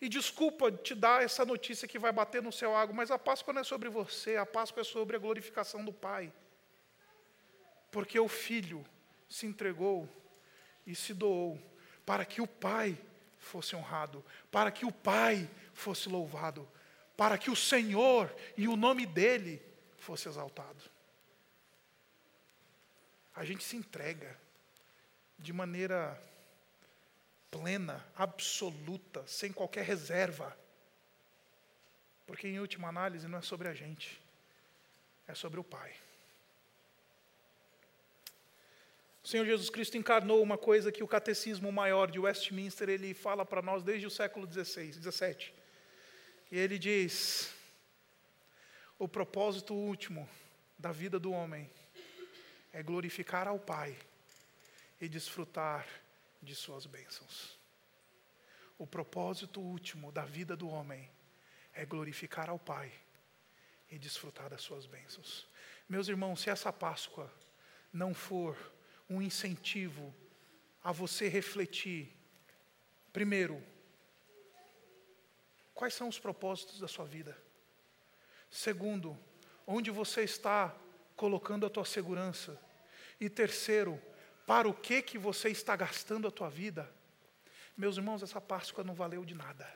E 0.00 0.08
desculpa 0.08 0.72
te 0.72 0.96
dar 0.96 1.22
essa 1.22 1.44
notícia 1.44 1.86
que 1.86 1.98
vai 1.98 2.10
bater 2.10 2.42
no 2.42 2.50
seu 2.50 2.74
água, 2.74 2.94
mas 2.94 3.12
a 3.12 3.18
Páscoa 3.18 3.54
não 3.54 3.60
é 3.60 3.64
sobre 3.64 3.88
você, 3.88 4.36
a 4.36 4.44
Páscoa 4.44 4.80
é 4.80 4.84
sobre 4.84 5.14
a 5.14 5.20
glorificação 5.20 5.84
do 5.84 5.92
Pai. 5.92 6.32
Porque 7.92 8.18
o 8.18 8.28
Filho 8.28 8.84
se 9.28 9.46
entregou 9.46 10.08
e 10.84 10.94
se 10.94 11.14
doou 11.14 11.56
para 12.04 12.24
que 12.24 12.42
o 12.42 12.46
Pai 12.48 12.98
fosse 13.38 13.76
honrado, 13.76 14.24
para 14.50 14.72
que 14.72 14.84
o 14.84 14.92
Pai 14.92 15.48
fosse 15.72 16.08
louvado, 16.08 16.68
para 17.16 17.38
que 17.38 17.50
o 17.50 17.56
Senhor 17.56 18.34
e 18.56 18.68
o 18.68 18.76
nome 18.76 19.06
dele 19.06 19.62
fosse 19.96 20.28
exaltado. 20.28 20.82
A 23.34 23.44
gente 23.44 23.64
se 23.64 23.76
entrega 23.76 24.36
de 25.38 25.52
maneira 25.52 26.20
plena, 27.50 28.04
absoluta, 28.14 29.26
sem 29.26 29.52
qualquer 29.52 29.84
reserva. 29.84 30.56
Porque, 32.26 32.48
em 32.48 32.58
última 32.58 32.88
análise, 32.88 33.28
não 33.28 33.38
é 33.38 33.42
sobre 33.42 33.68
a 33.68 33.74
gente, 33.74 34.20
é 35.26 35.34
sobre 35.34 35.60
o 35.60 35.64
Pai. 35.64 35.94
O 39.22 39.28
Senhor 39.28 39.44
Jesus 39.44 39.68
Cristo 39.70 39.96
encarnou 39.96 40.42
uma 40.42 40.56
coisa 40.56 40.92
que 40.92 41.02
o 41.02 41.08
catecismo 41.08 41.72
maior 41.72 42.10
de 42.10 42.18
Westminster 42.18 42.88
ele 42.88 43.12
fala 43.12 43.44
para 43.44 43.60
nós 43.60 43.82
desde 43.82 44.06
o 44.06 44.10
século 44.10 44.46
XVI, 44.50 44.92
XVII. 44.92 45.65
E 46.50 46.58
ele 46.58 46.78
diz: 46.78 47.54
o 48.98 49.08
propósito 49.08 49.74
último 49.74 50.28
da 50.78 50.92
vida 50.92 51.18
do 51.18 51.32
homem 51.32 51.70
é 52.72 52.82
glorificar 52.82 53.48
ao 53.48 53.58
Pai 53.58 53.96
e 55.00 55.08
desfrutar 55.08 55.86
de 56.42 56.54
suas 56.54 56.86
bênçãos. 56.86 57.58
O 58.78 58.86
propósito 58.86 59.60
último 59.60 60.12
da 60.12 60.24
vida 60.24 60.56
do 60.56 60.68
homem 60.68 61.10
é 61.72 61.84
glorificar 61.84 62.48
ao 62.48 62.58
Pai 62.58 62.92
e 63.90 63.98
desfrutar 63.98 64.50
das 64.50 64.62
suas 64.62 64.86
bênçãos. 64.86 65.46
Meus 65.88 66.08
irmãos, 66.08 66.40
se 66.40 66.50
essa 66.50 66.72
Páscoa 66.72 67.32
não 67.92 68.14
for 68.14 68.56
um 69.08 69.22
incentivo 69.22 70.14
a 70.82 70.92
você 70.92 71.28
refletir, 71.28 72.12
primeiro, 73.12 73.62
quais 75.76 75.94
são 75.94 76.08
os 76.08 76.18
propósitos 76.18 76.80
da 76.80 76.88
sua 76.88 77.04
vida? 77.04 77.36
Segundo, 78.50 79.16
onde 79.66 79.90
você 79.90 80.22
está 80.22 80.74
colocando 81.14 81.66
a 81.66 81.70
tua 81.70 81.84
segurança? 81.84 82.58
E 83.20 83.28
terceiro, 83.28 84.00
para 84.46 84.66
o 84.66 84.74
que 84.74 85.02
que 85.02 85.18
você 85.18 85.50
está 85.50 85.76
gastando 85.76 86.26
a 86.26 86.30
tua 86.30 86.48
vida? 86.48 86.90
Meus 87.76 87.98
irmãos, 87.98 88.22
essa 88.22 88.40
Páscoa 88.40 88.82
não 88.82 88.94
valeu 88.94 89.22
de 89.24 89.34
nada. 89.34 89.70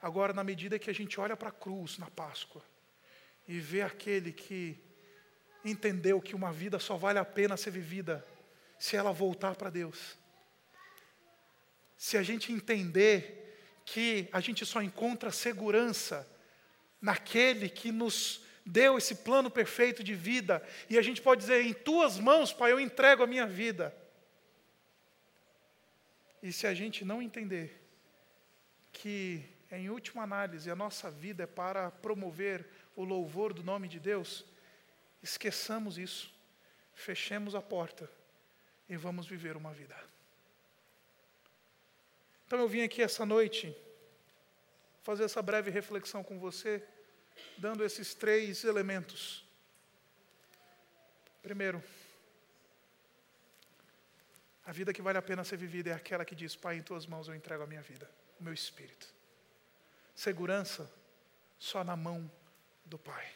Agora, 0.00 0.34
na 0.34 0.44
medida 0.44 0.78
que 0.78 0.90
a 0.90 0.94
gente 0.94 1.18
olha 1.18 1.36
para 1.36 1.48
a 1.48 1.52
cruz 1.52 1.96
na 1.96 2.10
Páscoa 2.10 2.62
e 3.48 3.58
vê 3.58 3.80
aquele 3.80 4.30
que 4.30 4.78
entendeu 5.64 6.20
que 6.20 6.34
uma 6.34 6.52
vida 6.52 6.78
só 6.78 6.96
vale 6.98 7.18
a 7.18 7.24
pena 7.24 7.56
ser 7.56 7.70
vivida 7.70 8.26
se 8.78 8.94
ela 8.94 9.12
voltar 9.12 9.54
para 9.54 9.70
Deus. 9.70 10.18
Se 11.96 12.18
a 12.18 12.22
gente 12.22 12.52
entender 12.52 13.41
que 13.92 14.26
a 14.32 14.40
gente 14.40 14.64
só 14.64 14.80
encontra 14.80 15.30
segurança 15.30 16.26
naquele 16.98 17.68
que 17.68 17.92
nos 17.92 18.42
deu 18.64 18.96
esse 18.96 19.16
plano 19.16 19.50
perfeito 19.50 20.02
de 20.02 20.14
vida, 20.14 20.66
e 20.88 20.96
a 20.96 21.02
gente 21.02 21.20
pode 21.20 21.42
dizer: 21.42 21.66
em 21.66 21.74
tuas 21.74 22.18
mãos, 22.18 22.54
Pai, 22.54 22.72
eu 22.72 22.80
entrego 22.80 23.22
a 23.22 23.26
minha 23.26 23.46
vida. 23.46 23.94
E 26.42 26.50
se 26.50 26.66
a 26.66 26.72
gente 26.72 27.04
não 27.04 27.20
entender 27.20 27.86
que, 28.94 29.44
em 29.70 29.90
última 29.90 30.22
análise, 30.22 30.70
a 30.70 30.76
nossa 30.76 31.10
vida 31.10 31.42
é 31.42 31.46
para 31.46 31.90
promover 31.90 32.66
o 32.96 33.04
louvor 33.04 33.52
do 33.52 33.62
nome 33.62 33.88
de 33.88 34.00
Deus, 34.00 34.42
esqueçamos 35.22 35.98
isso, 35.98 36.34
fechemos 36.94 37.54
a 37.54 37.60
porta 37.60 38.10
e 38.88 38.96
vamos 38.96 39.26
viver 39.26 39.54
uma 39.54 39.72
vida. 39.74 40.11
Então 42.52 42.60
eu 42.60 42.68
vim 42.68 42.82
aqui 42.82 43.00
essa 43.00 43.24
noite 43.24 43.74
fazer 45.02 45.24
essa 45.24 45.40
breve 45.40 45.70
reflexão 45.70 46.22
com 46.22 46.38
você 46.38 46.86
dando 47.56 47.82
esses 47.82 48.12
três 48.12 48.62
elementos. 48.64 49.42
Primeiro, 51.42 51.82
a 54.66 54.70
vida 54.70 54.92
que 54.92 55.00
vale 55.00 55.16
a 55.16 55.22
pena 55.22 55.42
ser 55.44 55.56
vivida 55.56 55.88
é 55.88 55.92
aquela 55.94 56.26
que 56.26 56.34
diz: 56.34 56.54
Pai, 56.54 56.76
em 56.76 56.82
tuas 56.82 57.06
mãos 57.06 57.26
eu 57.26 57.34
entrego 57.34 57.62
a 57.62 57.66
minha 57.66 57.80
vida, 57.80 58.06
o 58.38 58.44
meu 58.44 58.52
espírito. 58.52 59.06
Segurança 60.14 60.92
só 61.58 61.82
na 61.82 61.96
mão 61.96 62.30
do 62.84 62.98
Pai. 62.98 63.32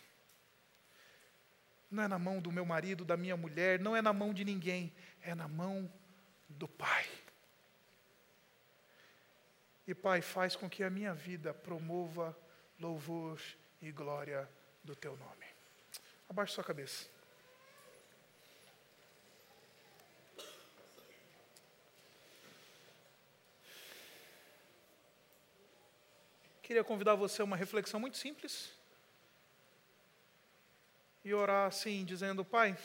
Não 1.91 2.03
é 2.03 2.09
na 2.09 2.19
mão 2.19 2.39
do 2.39 2.53
meu 2.53 2.67
marido, 2.67 3.03
da 3.03 3.17
minha 3.17 3.35
mulher, 3.35 3.81
não 3.81 3.97
é 3.97 4.03
na 4.03 4.13
mão 4.13 4.35
de 4.35 4.45
ninguém, 4.45 4.95
é 5.23 5.35
na 5.35 5.49
mão 5.49 5.91
do 6.51 6.69
Pai. 6.69 7.09
E 9.87 9.95
Pai, 9.95 10.21
faz 10.21 10.57
com 10.57 10.69
que 10.69 10.83
a 10.83 10.91
minha 10.91 11.15
vida 11.15 11.55
promova 11.55 12.37
louvor 12.81 13.41
e 13.81 13.93
glória 13.93 14.49
do 14.83 14.97
teu 14.97 15.17
nome. 15.17 15.47
Abaixe 16.29 16.55
sua 16.55 16.65
cabeça. 16.65 17.07
Queria 26.67 26.83
convidar 26.83 27.15
você 27.15 27.43
a 27.43 27.45
uma 27.45 27.57
reflexão 27.57 28.01
muito 28.01 28.17
simples. 28.17 28.73
E 31.25 31.33
orar 31.33 31.69
assim, 31.69 32.05
dizendo: 32.05 32.45
Pai, 32.45 32.77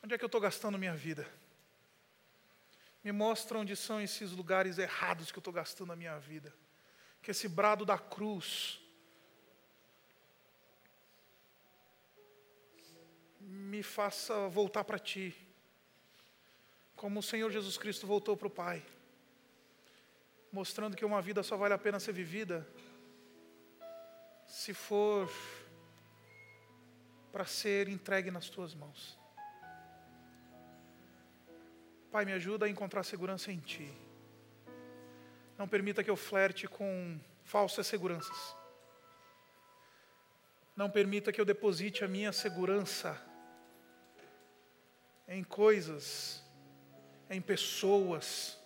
onde 0.00 0.14
é 0.14 0.18
que 0.18 0.22
eu 0.22 0.28
estou 0.28 0.40
gastando 0.40 0.78
minha 0.78 0.94
vida? 0.94 1.28
Me 3.02 3.12
mostra 3.12 3.58
onde 3.58 3.74
são 3.74 4.00
esses 4.00 4.32
lugares 4.32 4.78
errados 4.78 5.30
que 5.32 5.38
eu 5.38 5.40
estou 5.40 5.52
gastando 5.52 5.92
a 5.92 5.96
minha 5.96 6.18
vida. 6.18 6.54
Que 7.22 7.30
esse 7.30 7.48
brado 7.48 7.84
da 7.84 7.98
cruz 7.98 8.80
me 13.40 13.82
faça 13.82 14.48
voltar 14.48 14.84
para 14.84 14.98
Ti, 14.98 15.34
como 16.96 17.20
o 17.20 17.22
Senhor 17.22 17.50
Jesus 17.50 17.78
Cristo 17.78 18.06
voltou 18.06 18.36
para 18.36 18.48
o 18.48 18.50
Pai, 18.50 18.84
mostrando 20.52 20.96
que 20.96 21.04
uma 21.04 21.22
vida 21.22 21.42
só 21.42 21.56
vale 21.56 21.74
a 21.74 21.78
pena 21.78 22.00
ser 22.00 22.12
vivida 22.12 22.66
se 24.46 24.74
for 24.74 25.30
para 27.30 27.44
ser 27.44 27.88
entregue 27.88 28.30
nas 28.30 28.50
tuas 28.50 28.74
mãos. 28.74 29.19
Pai, 32.10 32.24
me 32.24 32.32
ajuda 32.32 32.66
a 32.66 32.68
encontrar 32.68 33.04
segurança 33.04 33.52
em 33.52 33.60
Ti. 33.60 33.88
Não 35.56 35.68
permita 35.68 36.02
que 36.02 36.10
eu 36.10 36.16
flerte 36.16 36.66
com 36.66 37.20
falsas 37.44 37.86
seguranças. 37.86 38.56
Não 40.74 40.90
permita 40.90 41.30
que 41.30 41.40
eu 41.40 41.44
deposite 41.44 42.04
a 42.04 42.08
minha 42.08 42.32
segurança 42.32 43.16
em 45.28 45.44
coisas, 45.44 46.42
em 47.28 47.40
pessoas, 47.40 48.58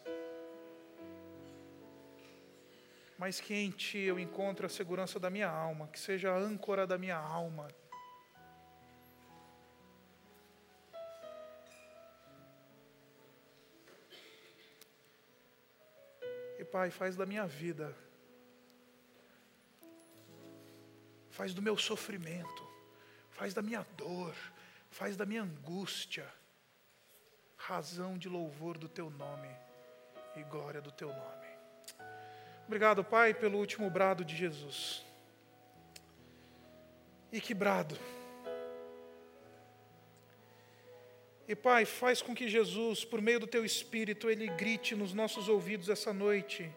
mas 3.18 3.40
que 3.40 3.54
em 3.54 3.70
Ti 3.70 3.98
eu 3.98 4.18
encontre 4.18 4.64
a 4.64 4.70
segurança 4.70 5.20
da 5.20 5.28
minha 5.28 5.50
alma, 5.50 5.88
que 5.88 6.00
seja 6.00 6.32
a 6.32 6.38
âncora 6.38 6.86
da 6.86 6.96
minha 6.96 7.18
alma. 7.18 7.68
Pai, 16.74 16.90
faz 16.90 17.14
da 17.14 17.24
minha 17.24 17.46
vida, 17.46 17.94
faz 21.30 21.54
do 21.54 21.62
meu 21.62 21.76
sofrimento, 21.76 22.68
faz 23.30 23.54
da 23.54 23.62
minha 23.62 23.86
dor, 23.96 24.34
faz 24.90 25.16
da 25.16 25.24
minha 25.24 25.42
angústia, 25.42 26.28
razão 27.56 28.18
de 28.18 28.28
louvor 28.28 28.76
do 28.76 28.88
Teu 28.88 29.08
nome 29.08 29.48
e 30.34 30.42
glória 30.42 30.82
do 30.82 30.90
Teu 30.90 31.10
nome. 31.10 31.46
Obrigado, 32.66 33.04
Pai, 33.04 33.32
pelo 33.32 33.58
último 33.58 33.88
brado 33.88 34.24
de 34.24 34.34
Jesus. 34.34 35.06
E 37.30 37.40
que 37.40 37.54
brado! 37.54 37.96
E 41.46 41.54
Pai, 41.54 41.84
faz 41.84 42.22
com 42.22 42.34
que 42.34 42.48
Jesus, 42.48 43.04
por 43.04 43.20
meio 43.20 43.38
do 43.38 43.46
Teu 43.46 43.64
Espírito, 43.64 44.30
Ele 44.30 44.46
grite 44.48 44.94
nos 44.94 45.12
nossos 45.12 45.48
ouvidos 45.48 45.90
essa 45.90 46.12
noite: 46.12 46.70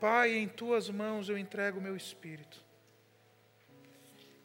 Pai, 0.00 0.36
em 0.36 0.46
Tuas 0.46 0.88
mãos 0.88 1.28
eu 1.28 1.36
entrego 1.36 1.78
o 1.78 1.82
meu 1.82 1.96
espírito. 1.96 2.64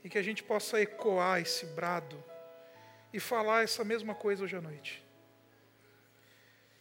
E 0.04 0.10
que 0.10 0.18
a 0.18 0.24
gente 0.24 0.42
possa 0.42 0.82
ecoar 0.82 1.42
esse 1.42 1.68
brado 1.68 2.24
e 3.14 3.20
falar 3.20 3.64
essa 3.64 3.84
mesma 3.84 4.16
coisa 4.16 4.44
hoje 4.44 4.56
à 4.56 4.62
noite. 4.62 5.04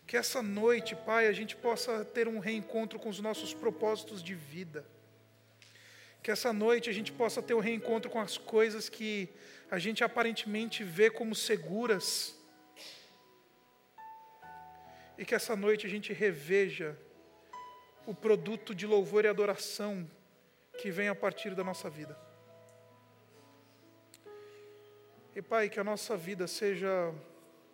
Que 0.06 0.16
essa 0.16 0.42
noite, 0.42 0.96
Pai, 0.96 1.26
a 1.26 1.32
gente 1.32 1.54
possa 1.54 2.02
ter 2.02 2.26
um 2.26 2.38
reencontro 2.38 2.98
com 2.98 3.10
os 3.10 3.20
nossos 3.20 3.52
propósitos 3.52 4.22
de 4.22 4.34
vida. 4.34 4.86
Que 6.22 6.30
essa 6.30 6.50
noite 6.50 6.88
a 6.88 6.92
gente 6.92 7.12
possa 7.12 7.42
ter 7.42 7.52
um 7.52 7.60
reencontro 7.60 8.10
com 8.10 8.20
as 8.20 8.38
coisas 8.38 8.88
que 8.88 9.28
a 9.70 9.78
gente 9.78 10.02
aparentemente 10.02 10.82
vê 10.82 11.10
como 11.10 11.34
seguras 11.34 12.39
e 15.20 15.24
que 15.26 15.34
essa 15.34 15.54
noite 15.54 15.86
a 15.86 15.90
gente 15.90 16.14
reveja 16.14 16.98
o 18.06 18.14
produto 18.14 18.74
de 18.74 18.86
louvor 18.86 19.26
e 19.26 19.28
adoração 19.28 20.10
que 20.78 20.90
vem 20.90 21.10
a 21.10 21.14
partir 21.14 21.54
da 21.54 21.62
nossa 21.62 21.90
vida. 21.90 22.18
E 25.36 25.42
Pai, 25.42 25.68
que 25.68 25.78
a 25.78 25.84
nossa 25.84 26.16
vida 26.16 26.46
seja 26.46 27.12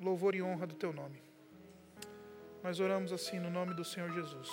louvor 0.00 0.34
e 0.34 0.42
honra 0.42 0.66
do 0.66 0.74
Teu 0.74 0.92
nome. 0.92 1.22
Nós 2.64 2.80
oramos 2.80 3.12
assim 3.12 3.38
no 3.38 3.48
nome 3.48 3.74
do 3.74 3.84
Senhor 3.84 4.10
Jesus. 4.10 4.50